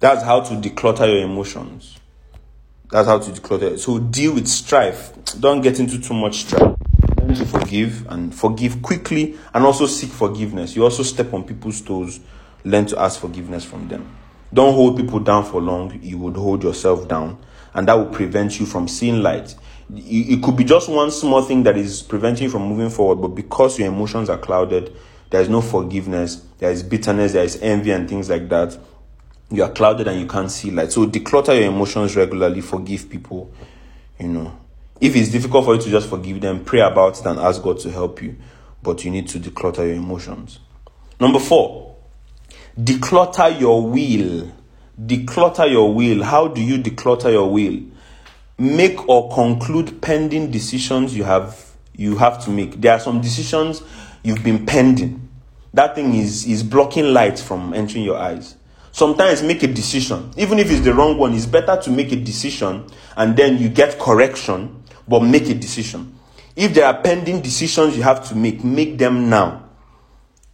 [0.00, 1.98] That's how to declutter your emotions.
[2.90, 3.78] That's how to declutter.
[3.78, 5.12] So, deal with strife.
[5.40, 6.76] Don't get into too much strife
[7.34, 10.76] to forgive and forgive quickly and also seek forgiveness.
[10.76, 12.20] You also step on people's toes,
[12.64, 14.14] learn to ask forgiveness from them.
[14.52, 17.38] Don't hold people down for long, you would hold yourself down,
[17.72, 19.54] and that will prevent you from seeing light.
[19.92, 23.28] It could be just one small thing that is preventing you from moving forward, but
[23.28, 24.94] because your emotions are clouded,
[25.30, 28.78] there is no forgiveness, there is bitterness, there is envy, and things like that.
[29.50, 30.92] You are clouded and you can't see light.
[30.92, 33.52] So declutter your emotions regularly, forgive people,
[34.18, 34.56] you know,
[35.00, 37.78] if it's difficult for you to just forgive them, pray about it and ask God
[37.80, 38.36] to help you.
[38.82, 40.60] But you need to declutter your emotions.
[41.20, 41.96] Number four,
[42.78, 44.52] declutter your will.
[45.00, 46.22] Declutter your will.
[46.22, 47.80] How do you declutter your will?
[48.56, 52.80] Make or conclude pending decisions you have you have to make.
[52.80, 53.82] There are some decisions
[54.22, 55.28] you've been pending.
[55.72, 58.56] That thing is is blocking light from entering your eyes.
[58.92, 61.34] Sometimes make a decision, even if it's the wrong one.
[61.34, 62.86] It's better to make a decision
[63.16, 66.16] and then you get correction but make a decision.
[66.56, 69.68] If there are pending decisions you have to make, make them now.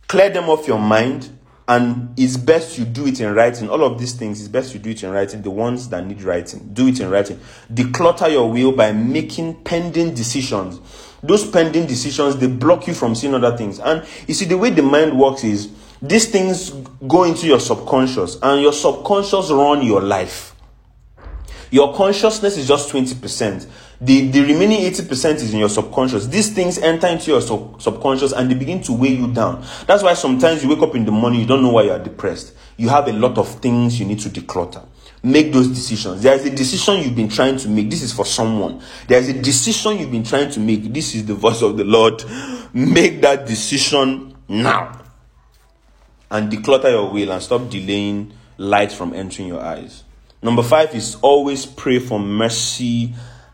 [0.08, 1.28] Clear them off your mind,
[1.70, 3.68] and it's best you do it in writing.
[3.68, 5.40] All of these things, it's best you do it in writing.
[5.40, 7.38] The ones that need writing, do it in writing.
[7.72, 10.80] Declutter your will by making pending decisions.
[11.22, 13.78] Those pending decisions, they block you from seeing other things.
[13.78, 15.70] And you see, the way the mind works is
[16.02, 16.70] these things
[17.06, 20.56] go into your subconscious, and your subconscious run your life.
[21.70, 23.68] Your consciousness is just 20%.
[24.02, 26.26] The, the remaining 80% is in your subconscious.
[26.26, 29.62] These things enter into your sub- subconscious and they begin to weigh you down.
[29.86, 31.98] That's why sometimes you wake up in the morning, you don't know why you are
[31.98, 32.54] depressed.
[32.78, 34.86] You have a lot of things you need to declutter.
[35.22, 36.22] Make those decisions.
[36.22, 37.90] There is a decision you've been trying to make.
[37.90, 38.82] This is for someone.
[39.06, 40.84] There is a decision you've been trying to make.
[40.94, 42.24] This is the voice of the Lord.
[42.72, 45.02] Make that decision now.
[46.30, 50.04] And declutter your will and stop delaying light from entering your eyes.
[50.42, 53.12] Number five is always pray for mercy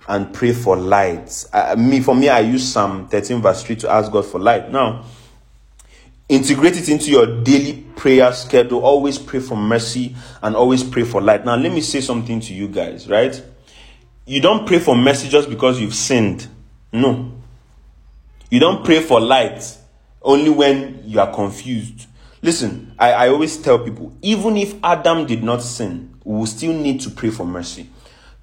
[0.09, 1.45] and pray for light.
[1.53, 4.71] Uh, me, for me, I use Psalm 13 verse 3 to ask God for light.
[4.71, 5.05] Now,
[6.29, 8.81] integrate it into your daily prayer schedule.
[8.81, 11.45] Always pray for mercy and always pray for light.
[11.45, 13.41] Now, let me say something to you guys, right?
[14.25, 16.49] You don't pray for mercy just because you've sinned.
[16.93, 17.33] No.
[18.51, 19.77] You don't pray for light
[20.23, 22.07] only when you are confused.
[22.43, 26.73] Listen, I, I always tell people even if Adam did not sin, we will still
[26.73, 27.89] need to pray for mercy.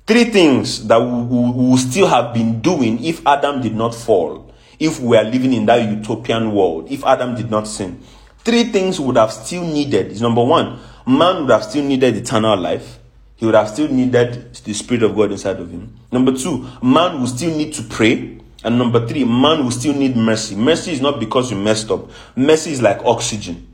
[0.06, 5.00] Three things that we, we still have been doing if Adam did not fall, if
[5.00, 8.02] we are living in that utopian world, if Adam did not sin.
[8.40, 10.78] Three things would have still needed is number one,
[11.08, 13.00] man would have still needed eternal life.
[13.38, 15.98] He would have still needed the Spirit of God inside of him.
[16.12, 18.40] Number two, man would still need to pray.
[18.66, 20.56] And number three, man will still need mercy.
[20.56, 22.10] Mercy is not because you messed up.
[22.36, 23.68] Mercy is like oxygen.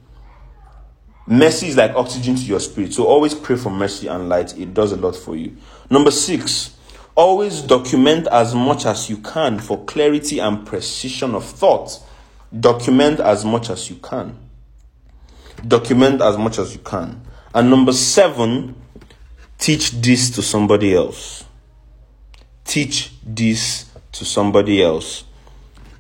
[1.28, 2.92] Mercy is like oxygen to your spirit.
[2.94, 4.58] So always pray for mercy and light.
[4.58, 5.56] It does a lot for you.
[5.90, 6.76] Number six,
[7.16, 12.00] always document as much as you can for clarity and precision of thought.
[12.58, 14.38] Document as much as you can.
[15.68, 17.22] Document as much as you can.
[17.54, 18.76] And number seven,
[19.58, 21.44] teach this to somebody else.
[22.66, 25.26] Teach this to somebody else.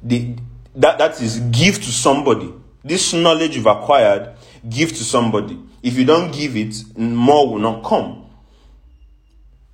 [0.03, 0.35] The,
[0.75, 2.53] that, that is give to somebody.
[2.83, 4.35] This knowledge you've acquired
[4.69, 5.59] give to somebody.
[5.81, 8.28] If you don't give it, more will not come.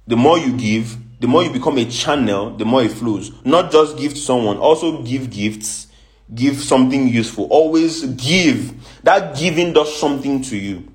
[0.07, 3.32] The more you give, the more you become a channel, the more it flows.
[3.44, 5.88] Not just give to someone, also give gifts,
[6.34, 7.45] give something useful.
[7.45, 8.73] Always give.
[9.03, 10.91] That giving does something to you.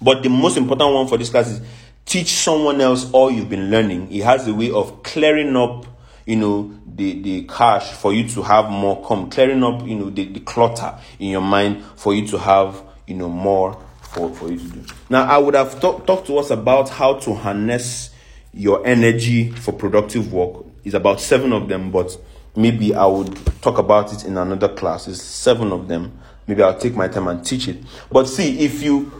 [0.00, 1.60] But the most important one for this class is
[2.04, 4.12] teach someone else all you've been learning.
[4.12, 5.86] It has a way of clearing up,
[6.26, 10.10] you know, the, the cache for you to have more come, clearing up, you know,
[10.10, 14.50] the, the clutter in your mind for you to have you know more for, for
[14.50, 14.84] you to do.
[15.08, 18.10] Now, I would have talked talk to us about how to harness
[18.56, 20.64] your energy for productive work.
[20.84, 22.16] is about seven of them, but
[22.56, 25.06] maybe I would talk about it in another class.
[25.08, 26.18] It's seven of them.
[26.46, 27.76] Maybe I'll take my time and teach it.
[28.10, 29.12] But see, if you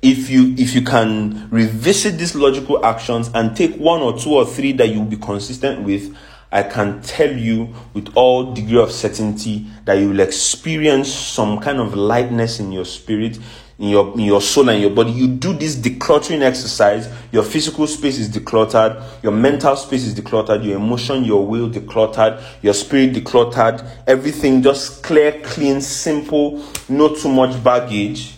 [0.00, 4.46] if you if you can revisit these logical actions and take one or two or
[4.46, 6.16] three that you'll be consistent with
[6.52, 11.78] I can tell you with all degree of certainty that you will experience some kind
[11.78, 13.38] of lightness in your spirit,
[13.78, 15.10] in your in your soul and your body.
[15.12, 20.64] You do this decluttering exercise, your physical space is decluttered, your mental space is decluttered,
[20.64, 27.28] your emotion, your will decluttered, your spirit decluttered, everything just clear, clean, simple, not too
[27.28, 28.34] much baggage.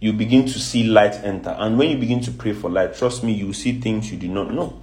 [0.00, 1.54] You begin to see light enter.
[1.56, 4.30] And when you begin to pray for light, trust me, you see things you did
[4.30, 4.82] not know.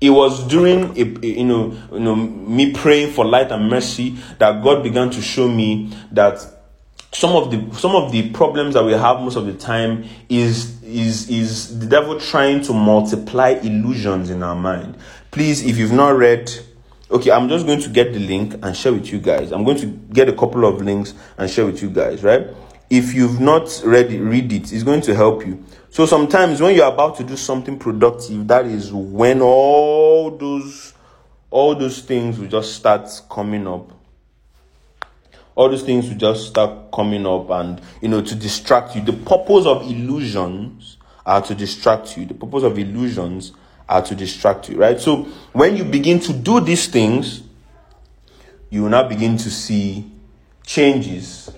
[0.00, 4.62] It was during a, you know you know me praying for light and mercy that
[4.62, 6.55] God began to show me that
[7.16, 10.82] some of the some of the problems that we have most of the time is
[10.82, 14.98] is is the devil trying to multiply illusions in our mind.
[15.30, 16.52] Please, if you've not read,
[17.10, 19.50] okay, I'm just going to get the link and share with you guys.
[19.50, 22.48] I'm going to get a couple of links and share with you guys, right?
[22.90, 24.70] If you've not read it, read it.
[24.70, 25.64] It's going to help you.
[25.88, 30.92] So sometimes when you're about to do something productive, that is when all those
[31.50, 33.95] all those things will just start coming up.
[35.56, 39.02] All those things will just start coming up and you know to distract you.
[39.02, 42.24] The purpose of illusions are to distract you.
[42.26, 43.52] The purpose of illusions
[43.88, 45.00] are to distract you, right?
[45.00, 47.42] So when you begin to do these things,
[48.70, 50.08] you will now begin to see
[50.64, 51.50] changes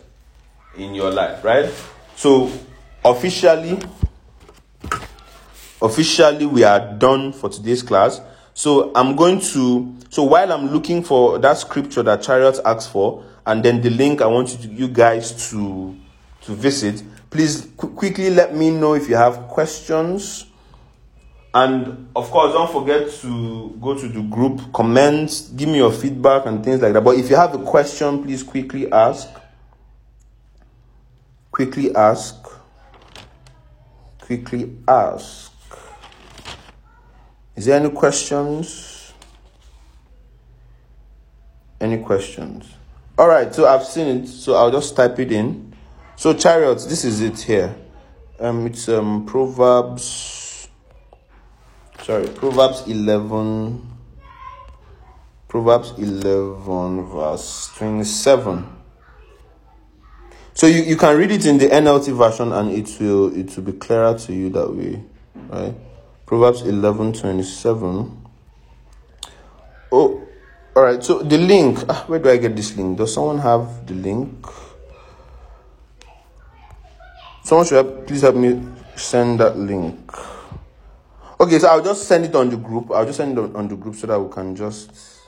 [0.77, 1.71] in your life, right?
[2.17, 2.51] So
[3.05, 3.79] officially
[5.81, 8.21] officially we are done for today's class
[8.55, 13.23] so i'm going to so while i'm looking for that scripture that chariot asked for
[13.49, 15.97] and then the link i want you, guys to
[16.43, 20.47] to visit please qu- quickly let me know if you have questions.
[21.55, 26.47] And of course don't forget to go to the group comment give me your feedback
[26.47, 27.03] and things like that.
[27.03, 29.29] But if you have a question please quickly ask.
[31.51, 32.37] Quickly ask.
[34.21, 35.53] Quickly ask.
[37.57, 39.13] Is there any questions?
[41.81, 42.78] Any questions?
[43.19, 45.75] All right, so I've seen it, so I'll just type it in.
[46.15, 47.75] So chariots, this is it here.
[48.39, 50.69] Um, it's um Proverbs.
[52.03, 53.97] Sorry, Proverbs eleven.
[55.49, 58.67] Proverbs 11, verse 27.
[60.53, 63.65] So you, you can read it in the NLT version and it will it will
[63.65, 65.03] be clearer to you that way.
[65.49, 65.75] Right?
[66.27, 68.27] Proverbs 11, 27.
[69.91, 70.28] Oh,
[70.79, 71.03] all right.
[71.03, 72.99] So the link, ah, where do I get this link?
[72.99, 74.47] Does someone have the link?
[77.43, 78.63] Someone should have, please help me
[78.95, 79.99] send that link.
[81.41, 82.93] Okay, so I'll just send it on the group.
[82.93, 85.19] I'll just send it on, on the group so that we can just.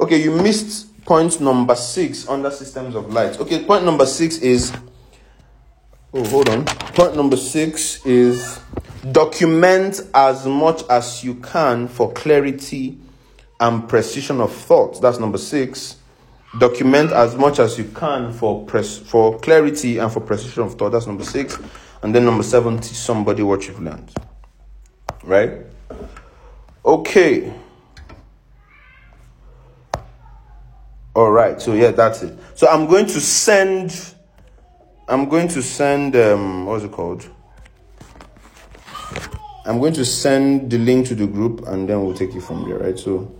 [0.00, 3.40] Okay, you missed point number six under systems of light.
[3.40, 4.72] Okay, point number six is.
[6.14, 6.66] Oh, hold on.
[6.66, 8.60] Point number six is
[9.10, 13.01] document as much as you can for clarity
[13.62, 15.00] and precision of thought.
[15.00, 15.96] That's number six.
[16.58, 20.90] Document as much as you can for press for clarity and for precision of thought.
[20.90, 21.58] That's number six.
[22.02, 24.12] And then number seven, teach somebody what you've learned.
[25.22, 25.60] Right?
[26.84, 27.54] Okay.
[31.14, 31.62] All right.
[31.62, 32.36] So yeah, that's it.
[32.56, 34.14] So I'm going to send.
[35.06, 36.16] I'm going to send.
[36.16, 37.30] Um, what's it called?
[39.64, 42.68] I'm going to send the link to the group, and then we'll take it from
[42.68, 42.78] there.
[42.78, 42.98] Right.
[42.98, 43.32] So.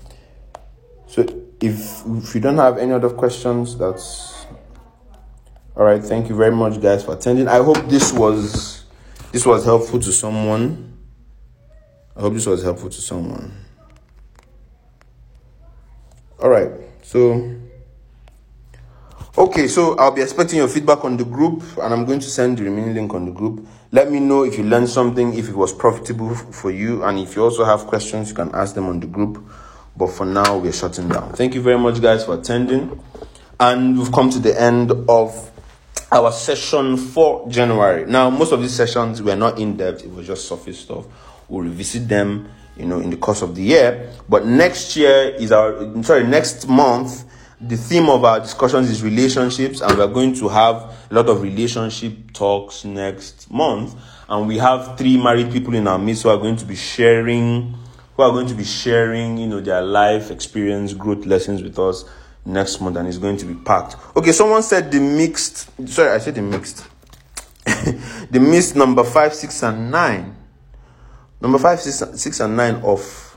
[1.12, 1.20] So
[1.60, 4.46] if if you don't have any other questions, that's
[5.76, 6.02] all right.
[6.02, 7.48] Thank you very much, guys, for attending.
[7.48, 8.84] I hope this was
[9.30, 10.96] this was helpful to someone.
[12.16, 13.52] I hope this was helpful to someone.
[16.40, 16.70] All right.
[17.02, 17.58] So
[19.36, 22.56] Okay, so I'll be expecting your feedback on the group and I'm going to send
[22.56, 23.66] the remaining link on the group.
[23.90, 27.36] Let me know if you learned something, if it was profitable for you, and if
[27.36, 29.42] you also have questions, you can ask them on the group.
[29.96, 31.32] But for now, we're shutting down.
[31.34, 33.00] Thank you very much, guys, for attending.
[33.60, 35.50] And we've come to the end of
[36.10, 38.04] our session for January.
[38.06, 41.06] Now, most of these sessions were not in depth, it was just surface stuff.
[41.48, 44.12] We'll revisit them, you know, in the course of the year.
[44.28, 47.24] But next year is our, sorry, next month,
[47.60, 50.76] the theme of our discussions is relationships, and we're going to have
[51.10, 53.94] a lot of relationship talks next month.
[54.28, 57.74] And we have three married people in our midst who are going to be sharing
[58.16, 62.04] who are going to be sharing, you know, their life experience, growth lessons with us
[62.44, 63.96] next month, and it's going to be packed.
[64.16, 65.68] Okay, someone said the mixed.
[65.88, 66.86] Sorry, I said the mixed.
[67.64, 70.36] the mixed number five, six, and nine.
[71.40, 73.28] Number five, six, six, and nine of.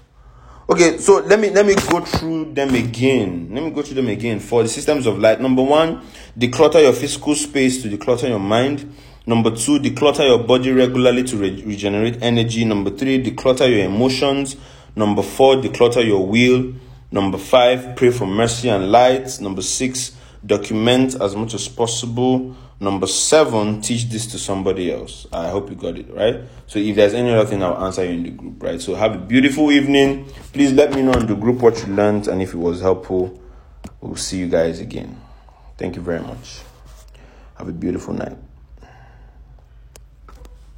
[0.68, 3.50] Okay, so let me let me go through them again.
[3.52, 5.40] Let me go through them again for the systems of light.
[5.40, 6.02] Number one,
[6.38, 8.92] declutter your physical space to declutter your mind.
[9.28, 12.64] Number two, declutter your body regularly to re- regenerate energy.
[12.64, 14.56] Number three, declutter your emotions.
[14.96, 16.74] Number four, declutter your will.
[17.12, 19.40] Number five, pray for mercy and light.
[19.42, 20.16] Number six,
[20.46, 22.56] document as much as possible.
[22.80, 25.26] Number seven, teach this to somebody else.
[25.32, 26.42] I hope you got it, right?
[26.68, 28.82] So if there's any other thing, I'll answer you in the group, right?
[28.82, 30.26] So have a beautiful evening.
[30.54, 33.42] Please let me know in the group what you learned and if it was helpful.
[34.02, 35.20] We'll see you guys again.
[35.78, 36.60] Thank you very much.
[37.58, 38.38] Have a beautiful night.